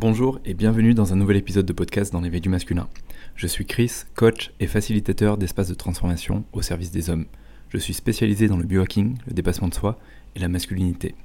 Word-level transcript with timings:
Bonjour 0.00 0.38
et 0.44 0.54
bienvenue 0.54 0.94
dans 0.94 1.12
un 1.12 1.16
nouvel 1.16 1.38
épisode 1.38 1.66
de 1.66 1.72
podcast 1.72 2.12
dans 2.12 2.20
l'éveil 2.20 2.40
du 2.40 2.48
masculin. 2.48 2.88
Je 3.34 3.48
suis 3.48 3.66
Chris, 3.66 4.04
coach 4.14 4.52
et 4.60 4.68
facilitateur 4.68 5.36
d'espaces 5.36 5.70
de 5.70 5.74
transformation 5.74 6.44
au 6.52 6.62
service 6.62 6.92
des 6.92 7.10
hommes. 7.10 7.26
Je 7.68 7.78
suis 7.78 7.94
spécialisé 7.94 8.46
dans 8.46 8.58
le 8.58 8.62
biohacking, 8.62 9.18
le 9.26 9.34
dépassement 9.34 9.66
de 9.66 9.74
soi 9.74 9.98
et 10.36 10.38
la 10.38 10.46
masculinité. 10.46 11.16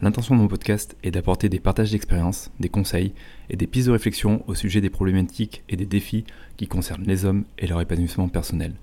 L'intention 0.00 0.36
de 0.36 0.40
mon 0.42 0.46
podcast 0.46 0.96
est 1.02 1.10
d'apporter 1.10 1.48
des 1.48 1.58
partages 1.58 1.90
d'expériences, 1.90 2.52
des 2.60 2.68
conseils 2.68 3.14
et 3.50 3.56
des 3.56 3.66
pistes 3.66 3.88
de 3.88 3.92
réflexion 3.92 4.44
au 4.46 4.54
sujet 4.54 4.80
des 4.80 4.90
problématiques 4.90 5.64
et 5.68 5.74
des 5.74 5.84
défis 5.84 6.24
qui 6.56 6.68
concernent 6.68 7.02
les 7.02 7.24
hommes 7.24 7.42
et 7.58 7.66
leur 7.66 7.80
épanouissement 7.80 8.28
personnel. 8.28 8.74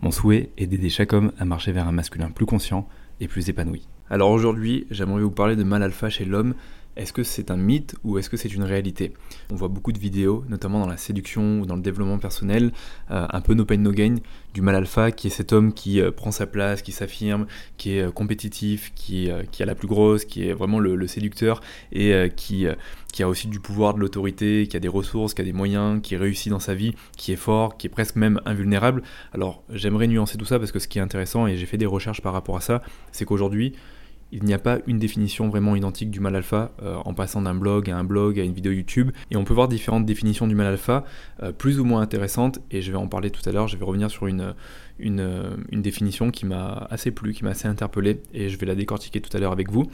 Mon 0.00 0.10
souhait 0.10 0.52
est 0.56 0.66
d'aider 0.66 0.88
chaque 0.88 1.12
homme 1.12 1.32
à 1.38 1.44
marcher 1.44 1.72
vers 1.72 1.86
un 1.86 1.92
masculin 1.92 2.30
plus 2.30 2.46
conscient 2.46 2.88
et 3.20 3.28
plus 3.28 3.46
épanoui. 3.50 3.86
Alors 4.08 4.30
aujourd'hui, 4.30 4.86
j'aimerais 4.90 5.22
vous 5.22 5.30
parler 5.30 5.54
de 5.54 5.62
mal 5.62 5.82
alpha 5.82 6.08
chez 6.08 6.24
l'homme 6.24 6.54
est-ce 7.00 7.14
que 7.14 7.22
c'est 7.22 7.50
un 7.50 7.56
mythe 7.56 7.96
ou 8.04 8.18
est-ce 8.18 8.28
que 8.28 8.36
c'est 8.36 8.52
une 8.52 8.62
réalité? 8.62 9.14
On 9.50 9.54
voit 9.54 9.68
beaucoup 9.68 9.92
de 9.92 9.98
vidéos, 9.98 10.44
notamment 10.48 10.80
dans 10.80 10.86
la 10.86 10.98
séduction 10.98 11.60
ou 11.60 11.66
dans 11.66 11.76
le 11.76 11.80
développement 11.80 12.18
personnel, 12.18 12.72
euh, 13.10 13.26
un 13.30 13.40
peu 13.40 13.54
no 13.54 13.64
pain 13.64 13.78
no 13.78 13.90
gain, 13.90 14.16
du 14.52 14.60
mal 14.60 14.74
alpha 14.74 15.10
qui 15.10 15.28
est 15.28 15.30
cet 15.30 15.52
homme 15.52 15.72
qui 15.72 16.00
euh, 16.00 16.10
prend 16.10 16.30
sa 16.30 16.46
place, 16.46 16.82
qui 16.82 16.92
s'affirme, 16.92 17.46
qui 17.78 17.96
est 17.96 18.02
euh, 18.02 18.10
compétitif, 18.10 18.92
qui, 18.94 19.30
qui, 19.50 19.62
a 19.62 19.66
la 19.66 19.74
plus 19.74 19.88
grosse, 19.88 20.26
qui 20.26 20.46
est 20.46 20.52
vraiment 20.52 20.78
le, 20.78 21.06
séducteur 21.06 21.62
et 21.92 22.30
qui, 22.36 22.66
qui 23.12 23.22
a 23.22 23.28
aussi 23.28 23.48
du 23.48 23.58
pouvoir, 23.58 23.94
de 23.94 24.00
l'autorité, 24.00 24.66
qui 24.68 24.76
a 24.76 24.80
des 24.80 24.88
ressources, 24.88 25.34
qui 25.34 25.40
a 25.40 25.44
des 25.44 25.52
moyens, 25.52 26.00
qui 26.02 26.16
réussit 26.16 26.50
dans 26.50 26.60
sa 26.60 26.74
vie, 26.74 26.94
qui 27.16 27.32
est 27.32 27.36
fort, 27.36 27.78
qui 27.78 27.86
est 27.86 27.90
presque 27.90 28.16
même 28.16 28.40
invulnérable. 28.44 29.02
Alors 29.32 29.62
j'aimerais 29.70 30.06
nuancer 30.06 30.36
tout 30.36 30.44
ça 30.44 30.58
parce 30.58 30.70
que 30.70 30.78
ce 30.78 30.86
qui 30.86 30.98
est 30.98 31.02
intéressant, 31.02 31.46
et 31.46 31.56
j'ai 31.56 31.66
fait 31.66 31.78
des 31.78 31.86
recherches 31.86 32.20
par 32.20 32.34
rapport 32.34 32.56
à 32.56 32.60
ça, 32.60 32.82
c'est 33.12 33.24
qu'aujourd'hui, 33.24 33.72
il 34.32 34.44
n'y 34.44 34.54
a 34.54 34.58
pas 34.58 34.78
une 34.86 34.98
définition 34.98 35.48
vraiment 35.48 35.76
identique 35.76 36.10
du 36.10 36.20
mal 36.20 36.36
alpha 36.36 36.72
euh, 36.82 36.96
en 37.04 37.14
passant 37.14 37.42
d'un 37.42 37.54
blog 37.54 37.90
à 37.90 37.96
un 37.96 38.04
blog 38.04 38.38
à 38.38 38.44
une 38.44 38.52
vidéo 38.52 38.72
YouTube. 38.72 39.10
Et 39.30 39.36
on 39.36 39.44
peut 39.44 39.54
voir 39.54 39.68
différentes 39.68 40.06
définitions 40.06 40.46
du 40.46 40.54
mal 40.54 40.66
alpha, 40.66 41.04
euh, 41.42 41.52
plus 41.52 41.80
ou 41.80 41.84
moins 41.84 42.00
intéressantes, 42.00 42.60
et 42.70 42.82
je 42.82 42.92
vais 42.92 42.98
en 42.98 43.08
parler 43.08 43.30
tout 43.30 43.46
à 43.48 43.52
l'heure. 43.52 43.68
Je 43.68 43.76
vais 43.76 43.84
revenir 43.84 44.10
sur 44.10 44.26
une, 44.26 44.54
une, 45.00 45.56
définition 45.72 46.30
qui 46.30 46.46
m'a 46.46 46.86
assez 46.90 47.10
plu, 47.10 47.32
qui 47.32 47.44
m'a 47.44 47.50
assez 47.50 47.66
interpellé, 47.66 48.20
et 48.34 48.48
je 48.48 48.58
vais 48.58 48.66
la 48.66 48.74
décortiquer 48.74 49.20
tout 49.20 49.34
à 49.36 49.40
l'heure 49.40 49.52
avec 49.52 49.70
vous. 49.70 49.84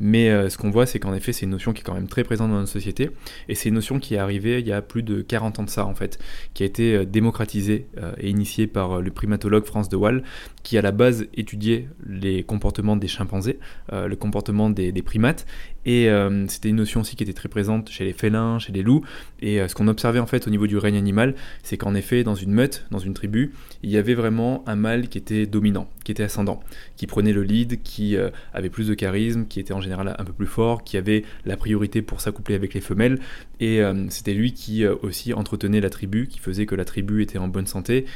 Mais 0.00 0.30
euh, 0.30 0.48
ce 0.48 0.58
qu'on 0.58 0.70
voit, 0.70 0.86
c'est 0.86 0.98
qu'en 0.98 1.14
effet, 1.14 1.32
c'est 1.32 1.44
une 1.44 1.50
notion 1.50 1.72
qui 1.72 1.80
est 1.80 1.84
quand 1.84 1.94
même 1.94 2.08
très 2.08 2.24
présente 2.24 2.50
dans 2.50 2.58
notre 2.58 2.72
société, 2.72 3.10
et 3.48 3.54
c'est 3.54 3.68
une 3.68 3.74
notion 3.74 3.98
qui 3.98 4.14
est 4.14 4.18
arrivée 4.18 4.60
il 4.60 4.66
y 4.66 4.72
a 4.72 4.82
plus 4.82 5.02
de 5.02 5.22
40 5.22 5.58
ans 5.58 5.62
de 5.64 5.70
ça, 5.70 5.86
en 5.86 5.94
fait, 5.94 6.18
qui 6.54 6.62
a 6.62 6.66
été 6.66 6.94
euh, 6.94 7.04
démocratisée 7.04 7.86
euh, 7.98 8.12
et 8.18 8.30
initiée 8.30 8.66
par 8.66 9.00
le 9.00 9.10
primatologue 9.10 9.64
France 9.64 9.88
de 9.88 9.96
Waal, 9.96 10.22
qui 10.62 10.78
à 10.78 10.82
la 10.82 10.92
base 10.92 11.26
étudiait 11.34 11.88
les 12.06 12.42
comportements 12.42 12.96
des 12.96 13.08
chimpanzés, 13.08 13.58
le 13.92 14.14
comportement 14.16 14.70
des 14.70 15.02
primates, 15.02 15.46
et 15.86 16.08
c'était 16.48 16.68
une 16.68 16.76
notion 16.76 17.00
aussi 17.00 17.16
qui 17.16 17.22
était 17.22 17.32
très 17.32 17.48
présente 17.48 17.90
chez 17.90 18.04
les 18.04 18.12
félins, 18.12 18.58
chez 18.58 18.72
les 18.72 18.82
loups, 18.82 19.04
et 19.40 19.66
ce 19.68 19.74
qu'on 19.74 19.88
observait 19.88 20.18
en 20.18 20.26
fait 20.26 20.46
au 20.46 20.50
niveau 20.50 20.66
du 20.66 20.78
règne 20.78 20.96
animal, 20.96 21.34
c'est 21.62 21.76
qu'en 21.76 21.94
effet, 21.94 22.24
dans 22.24 22.34
une 22.34 22.52
meute, 22.52 22.86
dans 22.90 22.98
une 22.98 23.14
tribu, 23.14 23.52
il 23.82 23.90
y 23.90 23.96
avait 23.96 24.14
vraiment 24.14 24.64
un 24.66 24.76
mâle 24.76 25.08
qui 25.08 25.18
était 25.18 25.46
dominant, 25.46 25.88
qui 26.04 26.12
était 26.12 26.22
ascendant, 26.22 26.60
qui 26.96 27.06
prenait 27.06 27.32
le 27.32 27.42
lead, 27.42 27.82
qui 27.82 28.16
euh, 28.16 28.30
avait 28.52 28.70
plus 28.70 28.88
de 28.88 28.94
charisme, 28.94 29.46
qui 29.46 29.60
était 29.60 29.72
en 29.72 29.80
général 29.80 30.14
un 30.18 30.24
peu 30.24 30.32
plus 30.32 30.46
fort, 30.46 30.84
qui 30.84 30.96
avait 30.96 31.24
la 31.44 31.56
priorité 31.56 32.02
pour 32.02 32.20
s'accoupler 32.20 32.54
avec 32.54 32.74
les 32.74 32.80
femelles, 32.80 33.18
et 33.60 33.82
euh, 33.82 34.06
c'était 34.08 34.34
lui 34.34 34.52
qui 34.52 34.84
euh, 34.84 34.94
aussi 35.02 35.32
entretenait 35.32 35.80
la 35.80 35.90
tribu, 35.90 36.28
qui 36.28 36.38
faisait 36.38 36.66
que 36.66 36.74
la 36.74 36.84
tribu 36.84 37.22
était 37.22 37.38
en 37.38 37.48
bonne 37.48 37.66
santé, 37.66 38.06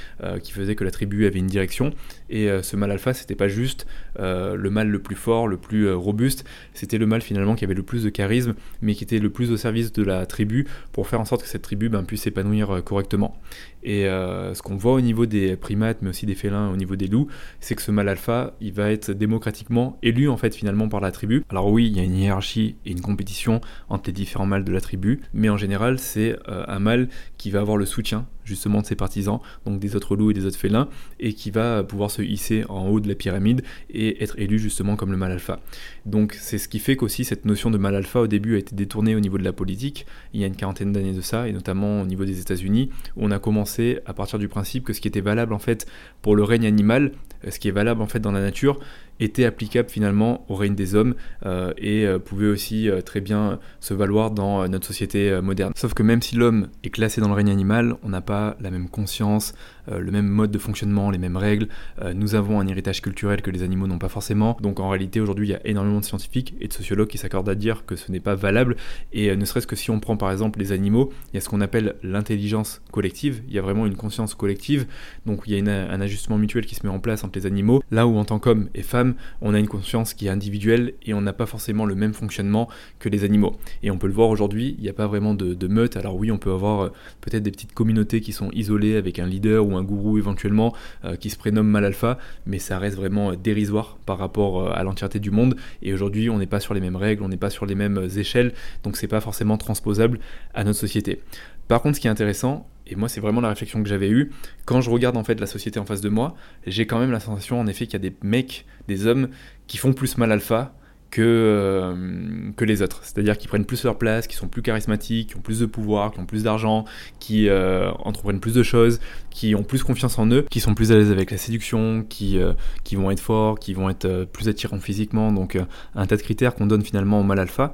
qui 0.43 0.53
faisait 0.53 0.75
que 0.75 0.85
la 0.85 0.91
tribu 0.91 1.27
avait 1.27 1.39
une 1.39 1.47
direction, 1.47 1.93
et 2.29 2.49
ce 2.63 2.77
mâle 2.77 2.91
alpha, 2.91 3.15
c'était 3.15 3.35
pas 3.35 3.49
juste 3.49 3.87
le 4.19 4.69
mâle 4.69 4.89
le 4.89 4.99
plus 4.99 5.15
fort, 5.15 5.49
le 5.49 5.57
plus 5.57 5.91
robuste, 5.93 6.45
c'était 6.75 6.99
le 6.99 7.07
mâle 7.07 7.23
finalement 7.23 7.55
qui 7.59 7.65
avait 7.65 7.75
le 7.75 7.83
plus 7.83 8.05
de 8.05 8.11
charisme, 8.11 8.55
mais 8.81 8.95
qui 8.95 9.05
était 9.05 9.19
le 9.19 9.31
plus 9.31 9.51
au 9.51 9.57
service 9.57 9.93
de 9.93 10.03
la 10.03 10.27
tribu 10.27 10.67
pour 10.93 11.09
faire 11.09 11.21
en 11.21 11.25
sorte 11.25 11.43
que 11.43 11.49
cette 11.49 11.63
tribu 11.63 11.89
ben, 11.89 12.05
puisse 12.05 12.23
s'épanouir 12.23 12.83
correctement. 12.85 13.37
Et 13.83 14.05
ce 14.05 14.61
qu'on 14.63 14.77
voit 14.77 14.93
au 14.93 15.01
niveau 15.01 15.27
des 15.27 15.57
primates, 15.57 15.99
mais 16.03 16.11
aussi 16.11 16.27
des 16.27 16.35
félins, 16.35 16.71
au 16.71 16.77
niveau 16.77 16.97
des 16.97 17.07
loups, 17.07 17.29
c'est 17.61 17.75
que 17.75 17.83
ce 17.83 17.91
mâle 17.91 18.09
alpha, 18.09 18.55
il 18.61 18.73
va 18.73 18.91
être 18.91 19.13
démocratiquement 19.13 19.99
élu 20.03 20.29
en 20.29 20.37
fait 20.37 20.55
finalement 20.55 20.89
par 20.89 21.01
la 21.01 21.13
tribu. 21.13 21.45
Alors 21.49 21.71
oui, 21.71 21.87
il 21.87 21.97
y 21.97 22.01
a 22.01 22.03
une 22.03 22.17
hiérarchie 22.17 22.77
et 22.85 22.91
une 22.91 23.01
compétition 23.01 23.61
entre 23.89 24.05
les 24.07 24.13
différents 24.13 24.47
mâles 24.47 24.65
de 24.65 24.73
la 24.73 24.81
tribu, 24.81 25.21
mais 25.33 25.49
en 25.49 25.57
général, 25.57 25.99
c'est 25.99 26.37
euh, 26.49 26.65
un 26.67 26.79
mâle 26.79 27.09
qui 27.37 27.51
va 27.51 27.61
avoir 27.61 27.77
le 27.77 27.87
soutien 27.87 28.27
justement 28.49 28.81
de 28.81 28.87
ses 28.87 28.97
partisans, 28.97 29.41
donc 29.65 29.79
des 29.79 29.95
autres 29.95 30.17
loups 30.17 30.31
et 30.31 30.35
des 30.35 30.47
autres 30.47 30.59
félins, 30.59 30.89
et 31.21 31.33
qui 31.35 31.51
va 31.51 31.85
pouvoir 31.85 32.11
se 32.11 32.23
hisser 32.23 32.65
en 32.69 32.89
haut 32.89 33.01
de 33.01 33.09
la 33.09 33.15
pyramide 33.15 33.63
et 33.91 34.23
être 34.23 34.39
élu 34.39 34.59
justement 34.59 34.97
comme 34.97 35.13
le 35.13 35.17
mâle 35.17 35.33
alpha. 35.33 35.61
Donc 36.07 36.35
c'est 36.35 36.59
ce 36.59 36.69
qui 36.69 36.79
fait 36.79 36.97
qu'aussi 36.97 37.25
cette 37.25 37.45
notion 37.45 37.71
de 37.71 37.79
mâle 37.79 37.95
alpha 37.95 38.21
au 38.21 38.27
début 38.27 38.57
a 38.57 38.59
été 38.59 38.75
détournée 38.75 39.15
au 39.15 39.21
niveau 39.21 39.39
de 39.39 39.45
la 39.45 39.53
politique, 39.53 40.07
il 40.33 40.41
y 40.41 40.45
a 40.45 40.47
une 40.47 40.57
quarantaine 40.57 40.93
d'années 40.93 41.13
de 41.13 41.21
ça, 41.21 41.49
et 41.49 41.53
notamment 41.53 42.03
au 42.03 42.07
niveau 42.07 42.25
des 42.25 42.41
États-Unis, 42.41 42.91
où 43.17 43.25
on 43.25 43.31
a 43.31 43.39
commencé 43.39 44.01
à 44.07 44.15
partir 44.15 44.39
du 44.39 44.49
principe 44.49 44.85
que 44.85 44.93
ce 44.93 45.01
qui 45.01 45.09
était 45.09 45.21
valable 45.21 45.53
en 45.53 45.59
fait 45.59 45.87
pour 46.23 46.35
le 46.35 46.45
règne 46.45 46.67
animal, 46.67 47.13
euh, 47.45 47.51
ce 47.51 47.59
qui 47.59 47.69
est 47.69 47.73
valable 47.73 48.03
en 48.03 48.07
fait 48.07 48.21
dans 48.21 48.33
la 48.33 48.41
nature, 48.41 48.81
était 49.21 49.45
applicable 49.45 49.89
finalement 49.89 50.45
au 50.49 50.55
règne 50.55 50.75
des 50.75 50.95
hommes 50.95 51.15
euh, 51.45 51.73
et 51.77 52.07
euh, 52.07 52.19
pouvait 52.19 52.49
aussi 52.49 52.89
très 53.05 53.21
bien 53.21 53.59
se 53.81 53.95
valoir 53.95 54.31
dans 54.31 54.69
notre 54.69 54.87
société 54.87 55.41
moderne. 55.43 55.73
Sauf 55.77 55.95
que 55.95 56.03
même 56.03 56.23
si 56.23 56.37
l'homme 56.37 56.69
est 56.85 56.91
classé 56.91 57.21
dans 57.21 57.29
le 57.29 57.35
règne 57.35 57.51
animal, 57.51 57.97
on 58.03 58.09
n'a 58.09 58.21
pas 58.21 58.57
la 58.61 58.71
même 58.71 58.89
conscience, 58.89 59.55
le 59.91 60.11
même 60.11 60.29
mode 60.29 60.51
de 60.51 60.59
fonctionnement, 60.59 61.11
les 61.11 61.19
mêmes 61.19 61.37
règles. 61.37 61.69
nous 62.15 62.35
avons 62.35 62.61
un 62.61 62.67
héritage 62.67 63.01
culturel 63.01 63.43
que 63.43 63.51
les 63.51 63.63
animaux 63.63 63.87
n'ont 63.87 63.99
pas 63.99 64.09
forcément. 64.09 64.57
Donc 64.61 64.81
en 64.81 64.89
réalité 64.89 65.21
aujourd'hui 65.21 65.49
il 65.49 65.51
y 65.53 65.55
a 65.55 65.67
énormément 65.67 66.01
de 66.01 66.05
scientifiques 66.05 66.55
et 66.61 66.69
de 66.69 66.73
sociologues 66.73 67.09
qui 67.09 67.19
s'accordent 67.19 67.49
à 67.49 67.55
dire 67.55 67.85
que 67.87 67.97
ce 67.97 68.11
n'est 68.13 68.21
pas 68.21 68.35
valable. 68.35 68.77
Et 69.13 69.35
ne 69.35 69.45
serait-ce 69.45 69.67
que 69.67 69.77
si 69.77 69.91
on 69.91 70.01
prend 70.01 70.17
par 70.17 70.31
exemple 70.31 70.59
les 70.59 70.73
animaux, 70.73 71.13
il 71.33 71.37
y 71.37 71.39
a 71.39 71.41
ce 71.41 71.49
qu'on 71.49 71.61
appelle 71.61 71.97
l'intelligence 72.03 72.83
collective. 72.93 73.43
Il 73.49 73.55
y 73.55 73.59
a 73.59 73.63
vraiment 73.63 73.87
une 73.87 73.97
conscience 73.97 74.35
collective. 74.35 74.87
Donc 75.27 75.43
il 75.47 75.57
y 75.57 75.69
a 75.69 75.73
un 75.73 76.01
ajustement 76.01 76.39
mutuel 76.39 76.67
qui 76.67 76.75
se 76.75 76.87
met 76.87 76.93
en 76.93 77.01
place 77.01 77.25
entre 77.25 77.39
les 77.39 77.47
animaux. 77.47 77.83
Là 77.91 78.07
où 78.07 78.17
en 78.17 78.25
tant 78.25 78.39
qu'homme 78.39 78.69
et 78.75 78.83
femme, 78.83 79.08
on 79.41 79.55
a 79.55 79.59
une 79.59 79.69
conscience 79.69 80.15
qui 80.15 80.27
est 80.27 80.31
individuelle 80.31 80.95
et 81.05 81.15
on 81.15 81.21
n'a 81.21 81.33
pas 81.33 81.47
forcément 81.47 81.87
le 81.87 81.95
même 81.95 82.15
fonctionnement 82.15 82.69
que 82.99 83.09
les 83.09 83.25
animaux. 83.25 83.57
Et 83.83 83.91
on 83.91 83.99
peut 83.99 84.07
le 84.07 84.13
voir 84.13 84.29
aujourd'hui, 84.29 84.75
il 84.79 84.83
n'y 84.83 84.89
a 84.89 84.93
pas 84.93 85.07
vraiment 85.07 85.35
de, 85.35 85.69
meute. 85.69 85.97
Alors 85.97 86.17
oui, 86.17 86.31
on 86.31 86.39
peut 86.39 86.53
avoir 86.53 86.81
euh, 86.81 86.93
peut-être 87.21 87.43
des 87.43 87.51
petites 87.51 87.75
communautés 87.75 88.21
qui 88.21 88.33
sont 88.33 88.51
isolées 88.53 88.97
avec 88.97 89.19
un 89.19 89.27
leader 89.27 89.67
ou 89.67 89.77
un 89.77 89.83
gourou 89.83 90.17
éventuellement 90.17 90.75
euh, 91.05 91.17
qui 91.17 91.31
se 91.31 91.37
prénomme 91.37 91.69
mal 91.69 91.85
alpha, 91.85 92.19
mais 92.47 92.59
ça 92.59 92.79
reste 92.79 92.97
vraiment 92.97 93.33
euh, 93.33 93.37
dérisoire 93.37 93.99
par 94.07 94.19
rapport 94.19 94.73
à 94.73 94.83
l'entièreté 94.83 95.19
du 95.19 95.31
monde. 95.31 95.57
Et 95.83 95.93
aujourd'hui, 95.93 96.31
on 96.31 96.39
n'est 96.39 96.47
pas 96.47 96.61
sur 96.61 96.75
les 96.75 96.81
mêmes 96.81 96.97
règles, 96.97 97.23
on 97.23 97.29
n'est 97.29 97.37
pas 97.37 97.51
sur 97.51 97.67
les 97.67 97.75
mêmes 97.75 98.09
échelles, 98.17 98.55
donc 98.83 98.97
c'est 98.97 99.09
pas 99.09 99.21
forcément 99.21 99.59
transposable 99.59 100.21
à 100.55 100.65
notre 100.65 100.79
société. 100.79 101.21
Par 101.69 101.83
contre, 101.83 101.97
ce 101.97 102.01
qui 102.01 102.07
est 102.07 102.11
intéressant, 102.11 102.67
et 102.89 102.97
moi 102.97 103.09
c'est 103.09 103.21
vraiment 103.21 103.41
la 103.41 103.49
réflexion 103.49 103.83
que 103.83 103.89
j'avais 103.89 104.09
eue, 104.09 104.31
quand 104.65 104.81
je 104.81 104.91
regarde 104.91 105.17
en 105.17 105.25
fait 105.25 105.41
la 105.41 105.47
société 105.47 105.79
en 105.79 105.85
face 105.85 106.01
de 106.01 106.09
moi, 106.09 106.35
j'ai 106.67 106.87
quand 106.87 106.99
même 106.99 107.11
la 107.11 107.21
sensation 107.21 107.61
en 107.61 107.67
effet 107.67 107.87
qu'il 107.87 107.95
y 107.95 108.07
a 108.07 108.11
des 108.11 108.17
mecs, 108.23 108.67
des 108.89 109.07
hommes 109.07 109.29
qui 109.67 109.77
font 109.77 109.93
plus 109.93 110.17
mal 110.19 110.33
alpha 110.33 110.75
que, 111.11 111.23
euh, 111.23 112.51
que 112.57 112.65
les 112.65 112.83
autres. 112.83 113.01
C'est-à-dire 113.03 113.39
qu'ils 113.39 113.49
prennent 113.49 113.65
plus 113.65 113.85
leur 113.85 113.97
place, 113.97 114.27
qui 114.27 114.37
sont 114.37 114.49
plus 114.49 114.63
charismatiques, 114.63 115.31
qui 115.31 115.37
ont 115.37 115.41
plus 115.41 115.61
de 115.61 115.67
pouvoir, 115.67 116.13
qui 116.13 116.21
ont 116.21 116.27
plus 116.27 116.43
d'argent, 116.43 116.85
qui 117.19 117.49
euh, 117.49 117.91
entreprennent 118.01 118.41
plus 118.41 118.55
de 118.55 118.63
choses, 118.63 119.01
qui 119.31 119.55
ont 119.55 119.63
plus 119.63 119.83
confiance 119.83 120.19
en 120.19 120.27
eux, 120.31 120.45
qui 120.51 120.61
sont 120.61 120.75
plus 120.75 120.93
à 120.93 120.97
l'aise 120.97 121.11
avec 121.11 121.31
la 121.31 121.39
séduction, 121.39 122.05
qui, 122.09 122.39
euh, 122.39 122.53
qui 122.85 122.97
vont 122.97 123.11
être 123.11 123.21
forts, 123.21 123.59
qui 123.59 123.75
vont 123.75 123.89
être 123.89 124.25
plus 124.33 124.49
attirants 124.49 124.81
physiquement. 124.81 125.33
Donc 125.33 125.59
un 125.95 126.07
tas 126.07 126.17
de 126.17 126.23
critères 126.23 126.55
qu'on 126.55 126.67
donne 126.67 126.83
finalement 126.83 127.21
au 127.21 127.25
mal 127.25 127.39
alpha. 127.39 127.73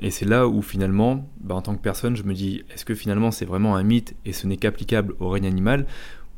Et 0.00 0.10
c'est 0.10 0.26
là 0.26 0.46
où 0.46 0.62
finalement, 0.62 1.28
bah, 1.40 1.54
en 1.54 1.62
tant 1.62 1.74
que 1.74 1.82
personne, 1.82 2.16
je 2.16 2.22
me 2.22 2.34
dis, 2.34 2.62
est-ce 2.72 2.84
que 2.84 2.94
finalement 2.94 3.30
c'est 3.30 3.44
vraiment 3.44 3.76
un 3.76 3.82
mythe 3.82 4.14
et 4.24 4.32
ce 4.32 4.46
n'est 4.46 4.56
qu'applicable 4.56 5.14
au 5.18 5.28
règne 5.28 5.46
animal 5.46 5.86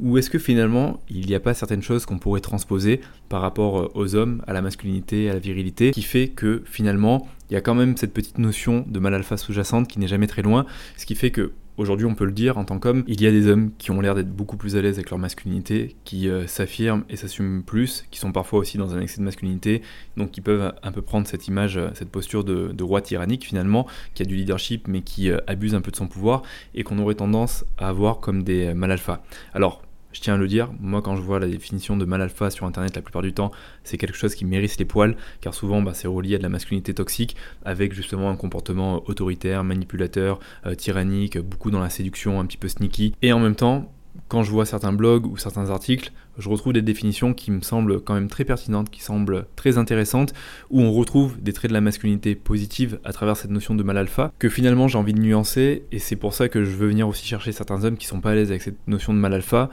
ou 0.02 0.18
est-ce 0.18 0.30
que 0.30 0.38
finalement, 0.38 1.00
il 1.08 1.26
n'y 1.26 1.34
a 1.34 1.40
pas 1.40 1.54
certaines 1.54 1.82
choses 1.82 2.06
qu'on 2.06 2.18
pourrait 2.18 2.40
transposer 2.40 3.00
par 3.28 3.40
rapport 3.40 3.78
euh, 3.78 3.92
aux 3.94 4.14
hommes, 4.16 4.42
à 4.46 4.52
la 4.52 4.60
masculinité, 4.60 5.30
à 5.30 5.34
la 5.34 5.38
virilité, 5.38 5.92
qui 5.92 6.02
fait 6.02 6.28
que 6.28 6.62
finalement, 6.66 7.28
il 7.50 7.54
y 7.54 7.56
a 7.56 7.60
quand 7.60 7.74
même 7.74 7.96
cette 7.96 8.12
petite 8.12 8.38
notion 8.38 8.84
de 8.88 8.98
mal 8.98 9.14
alpha 9.14 9.36
sous-jacente 9.36 9.86
qui 9.86 10.00
n'est 10.00 10.08
jamais 10.08 10.26
très 10.26 10.42
loin, 10.42 10.66
ce 10.96 11.06
qui 11.06 11.14
fait 11.14 11.30
que 11.30 11.52
Aujourd'hui, 11.78 12.04
on 12.04 12.14
peut 12.14 12.26
le 12.26 12.32
dire 12.32 12.58
en 12.58 12.64
tant 12.64 12.78
qu'homme, 12.78 13.02
il 13.06 13.22
y 13.22 13.26
a 13.26 13.30
des 13.30 13.46
hommes 13.48 13.70
qui 13.78 13.90
ont 13.90 14.00
l'air 14.02 14.14
d'être 14.14 14.30
beaucoup 14.30 14.58
plus 14.58 14.76
à 14.76 14.82
l'aise 14.82 14.96
avec 14.96 15.08
leur 15.08 15.18
masculinité, 15.18 15.96
qui 16.04 16.28
euh, 16.28 16.46
s'affirment 16.46 17.04
et 17.08 17.16
s'assument 17.16 17.62
plus, 17.62 18.04
qui 18.10 18.18
sont 18.18 18.30
parfois 18.30 18.58
aussi 18.58 18.76
dans 18.76 18.94
un 18.94 19.00
excès 19.00 19.20
de 19.20 19.24
masculinité, 19.24 19.80
donc 20.18 20.32
qui 20.32 20.42
peuvent 20.42 20.74
un 20.82 20.92
peu 20.92 21.00
prendre 21.00 21.26
cette 21.26 21.48
image, 21.48 21.78
euh, 21.78 21.88
cette 21.94 22.10
posture 22.10 22.44
de, 22.44 22.82
roi 22.82 23.00
tyrannique 23.00 23.46
finalement, 23.46 23.86
qui 24.12 24.22
a 24.22 24.26
du 24.26 24.36
leadership 24.36 24.86
mais 24.86 25.00
qui 25.00 25.30
abuse 25.46 25.74
un 25.74 25.80
peu 25.80 25.90
de 25.90 25.96
son 25.96 26.08
pouvoir, 26.08 26.42
et 26.74 26.82
qu'on 26.82 26.98
aurait 26.98 27.14
tendance 27.14 27.64
à 27.78 27.88
avoir 27.88 28.20
comme 28.20 28.42
des 28.42 28.74
mal 28.74 28.90
alpha. 28.90 29.22
Alors, 29.54 29.82
je 30.12 30.20
tiens 30.20 30.34
à 30.34 30.36
le 30.36 30.46
dire, 30.46 30.70
moi 30.80 31.02
quand 31.02 31.16
je 31.16 31.22
vois 31.22 31.38
la 31.38 31.48
définition 31.48 31.96
de 31.96 32.04
mal 32.04 32.20
alpha 32.22 32.50
sur 32.50 32.66
internet 32.66 32.94
la 32.96 33.02
plupart 33.02 33.22
du 33.22 33.32
temps, 33.32 33.52
c'est 33.84 33.98
quelque 33.98 34.16
chose 34.16 34.34
qui 34.34 34.44
mérite 34.44 34.78
les 34.78 34.84
poils, 34.84 35.16
car 35.40 35.54
souvent 35.54 35.82
bah, 35.82 35.92
c'est 35.94 36.08
relié 36.08 36.36
à 36.36 36.38
de 36.38 36.42
la 36.42 36.48
masculinité 36.48 36.94
toxique, 36.94 37.36
avec 37.64 37.92
justement 37.92 38.30
un 38.30 38.36
comportement 38.36 39.02
autoritaire, 39.08 39.64
manipulateur, 39.64 40.38
euh, 40.66 40.74
tyrannique, 40.74 41.38
beaucoup 41.38 41.70
dans 41.70 41.80
la 41.80 41.90
séduction, 41.90 42.40
un 42.40 42.46
petit 42.46 42.56
peu 42.56 42.68
sneaky. 42.68 43.14
Et 43.22 43.32
en 43.32 43.38
même 43.38 43.56
temps, 43.56 43.92
quand 44.28 44.42
je 44.42 44.50
vois 44.50 44.66
certains 44.66 44.92
blogs 44.92 45.26
ou 45.26 45.36
certains 45.36 45.70
articles, 45.70 46.12
je 46.38 46.48
retrouve 46.48 46.72
des 46.72 46.82
définitions 46.82 47.34
qui 47.34 47.50
me 47.50 47.60
semblent 47.60 48.00
quand 48.00 48.14
même 48.14 48.28
très 48.28 48.44
pertinentes, 48.44 48.90
qui 48.90 49.02
semblent 49.02 49.46
très 49.56 49.78
intéressantes, 49.78 50.32
où 50.70 50.80
on 50.80 50.92
retrouve 50.92 51.40
des 51.40 51.52
traits 51.52 51.70
de 51.70 51.74
la 51.74 51.80
masculinité 51.80 52.34
positive 52.34 52.98
à 53.04 53.12
travers 53.12 53.36
cette 53.36 53.50
notion 53.50 53.74
de 53.74 53.82
mal 53.82 53.98
alpha, 53.98 54.32
que 54.38 54.48
finalement 54.48 54.88
j'ai 54.88 54.98
envie 54.98 55.14
de 55.14 55.20
nuancer, 55.20 55.84
et 55.92 55.98
c'est 55.98 56.16
pour 56.16 56.34
ça 56.34 56.48
que 56.48 56.64
je 56.64 56.70
veux 56.70 56.88
venir 56.88 57.08
aussi 57.08 57.26
chercher 57.26 57.52
certains 57.52 57.84
hommes 57.84 57.96
qui 57.96 58.06
sont 58.06 58.20
pas 58.20 58.30
à 58.30 58.34
l'aise 58.34 58.50
avec 58.50 58.62
cette 58.62 58.86
notion 58.86 59.12
de 59.12 59.18
mal 59.18 59.34
alpha, 59.34 59.70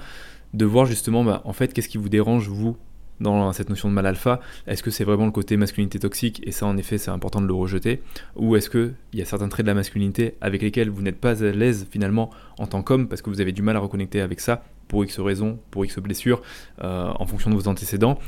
de 0.53 0.65
voir 0.65 0.85
justement, 0.85 1.23
bah, 1.23 1.41
en 1.45 1.53
fait, 1.53 1.73
qu'est-ce 1.73 1.89
qui 1.89 1.97
vous 1.97 2.09
dérange, 2.09 2.47
vous, 2.47 2.75
dans 3.19 3.51
cette 3.53 3.69
notion 3.69 3.89
de 3.89 3.93
mal 3.93 4.05
alpha 4.05 4.39
Est-ce 4.67 4.83
que 4.83 4.91
c'est 4.91 5.03
vraiment 5.03 5.25
le 5.25 5.31
côté 5.31 5.57
masculinité 5.57 5.99
toxique 5.99 6.41
et 6.43 6.51
ça 6.51 6.65
en 6.65 6.77
effet 6.77 6.97
c'est 6.97 7.11
important 7.11 7.41
de 7.41 7.47
le 7.47 7.53
rejeter 7.53 8.01
Ou 8.35 8.55
est-ce 8.55 8.69
qu'il 8.69 8.93
y 9.13 9.21
a 9.21 9.25
certains 9.25 9.49
traits 9.49 9.65
de 9.65 9.71
la 9.71 9.75
masculinité 9.75 10.35
avec 10.41 10.61
lesquels 10.61 10.89
vous 10.89 11.01
n'êtes 11.01 11.19
pas 11.19 11.43
à 11.43 11.51
l'aise 11.51 11.87
finalement 11.91 12.29
en 12.57 12.67
tant 12.67 12.83
qu'homme 12.83 13.07
parce 13.07 13.21
que 13.21 13.29
vous 13.29 13.41
avez 13.41 13.51
du 13.51 13.61
mal 13.61 13.75
à 13.75 13.79
reconnecter 13.79 14.21
avec 14.21 14.39
ça 14.39 14.63
pour 14.87 15.03
X 15.03 15.19
raisons, 15.19 15.59
pour 15.69 15.85
X 15.85 15.99
blessures, 15.99 16.41
euh, 16.83 17.11
en 17.13 17.25
fonction 17.25 17.49
de 17.49 17.55
vos 17.55 17.67
antécédents 17.67 18.19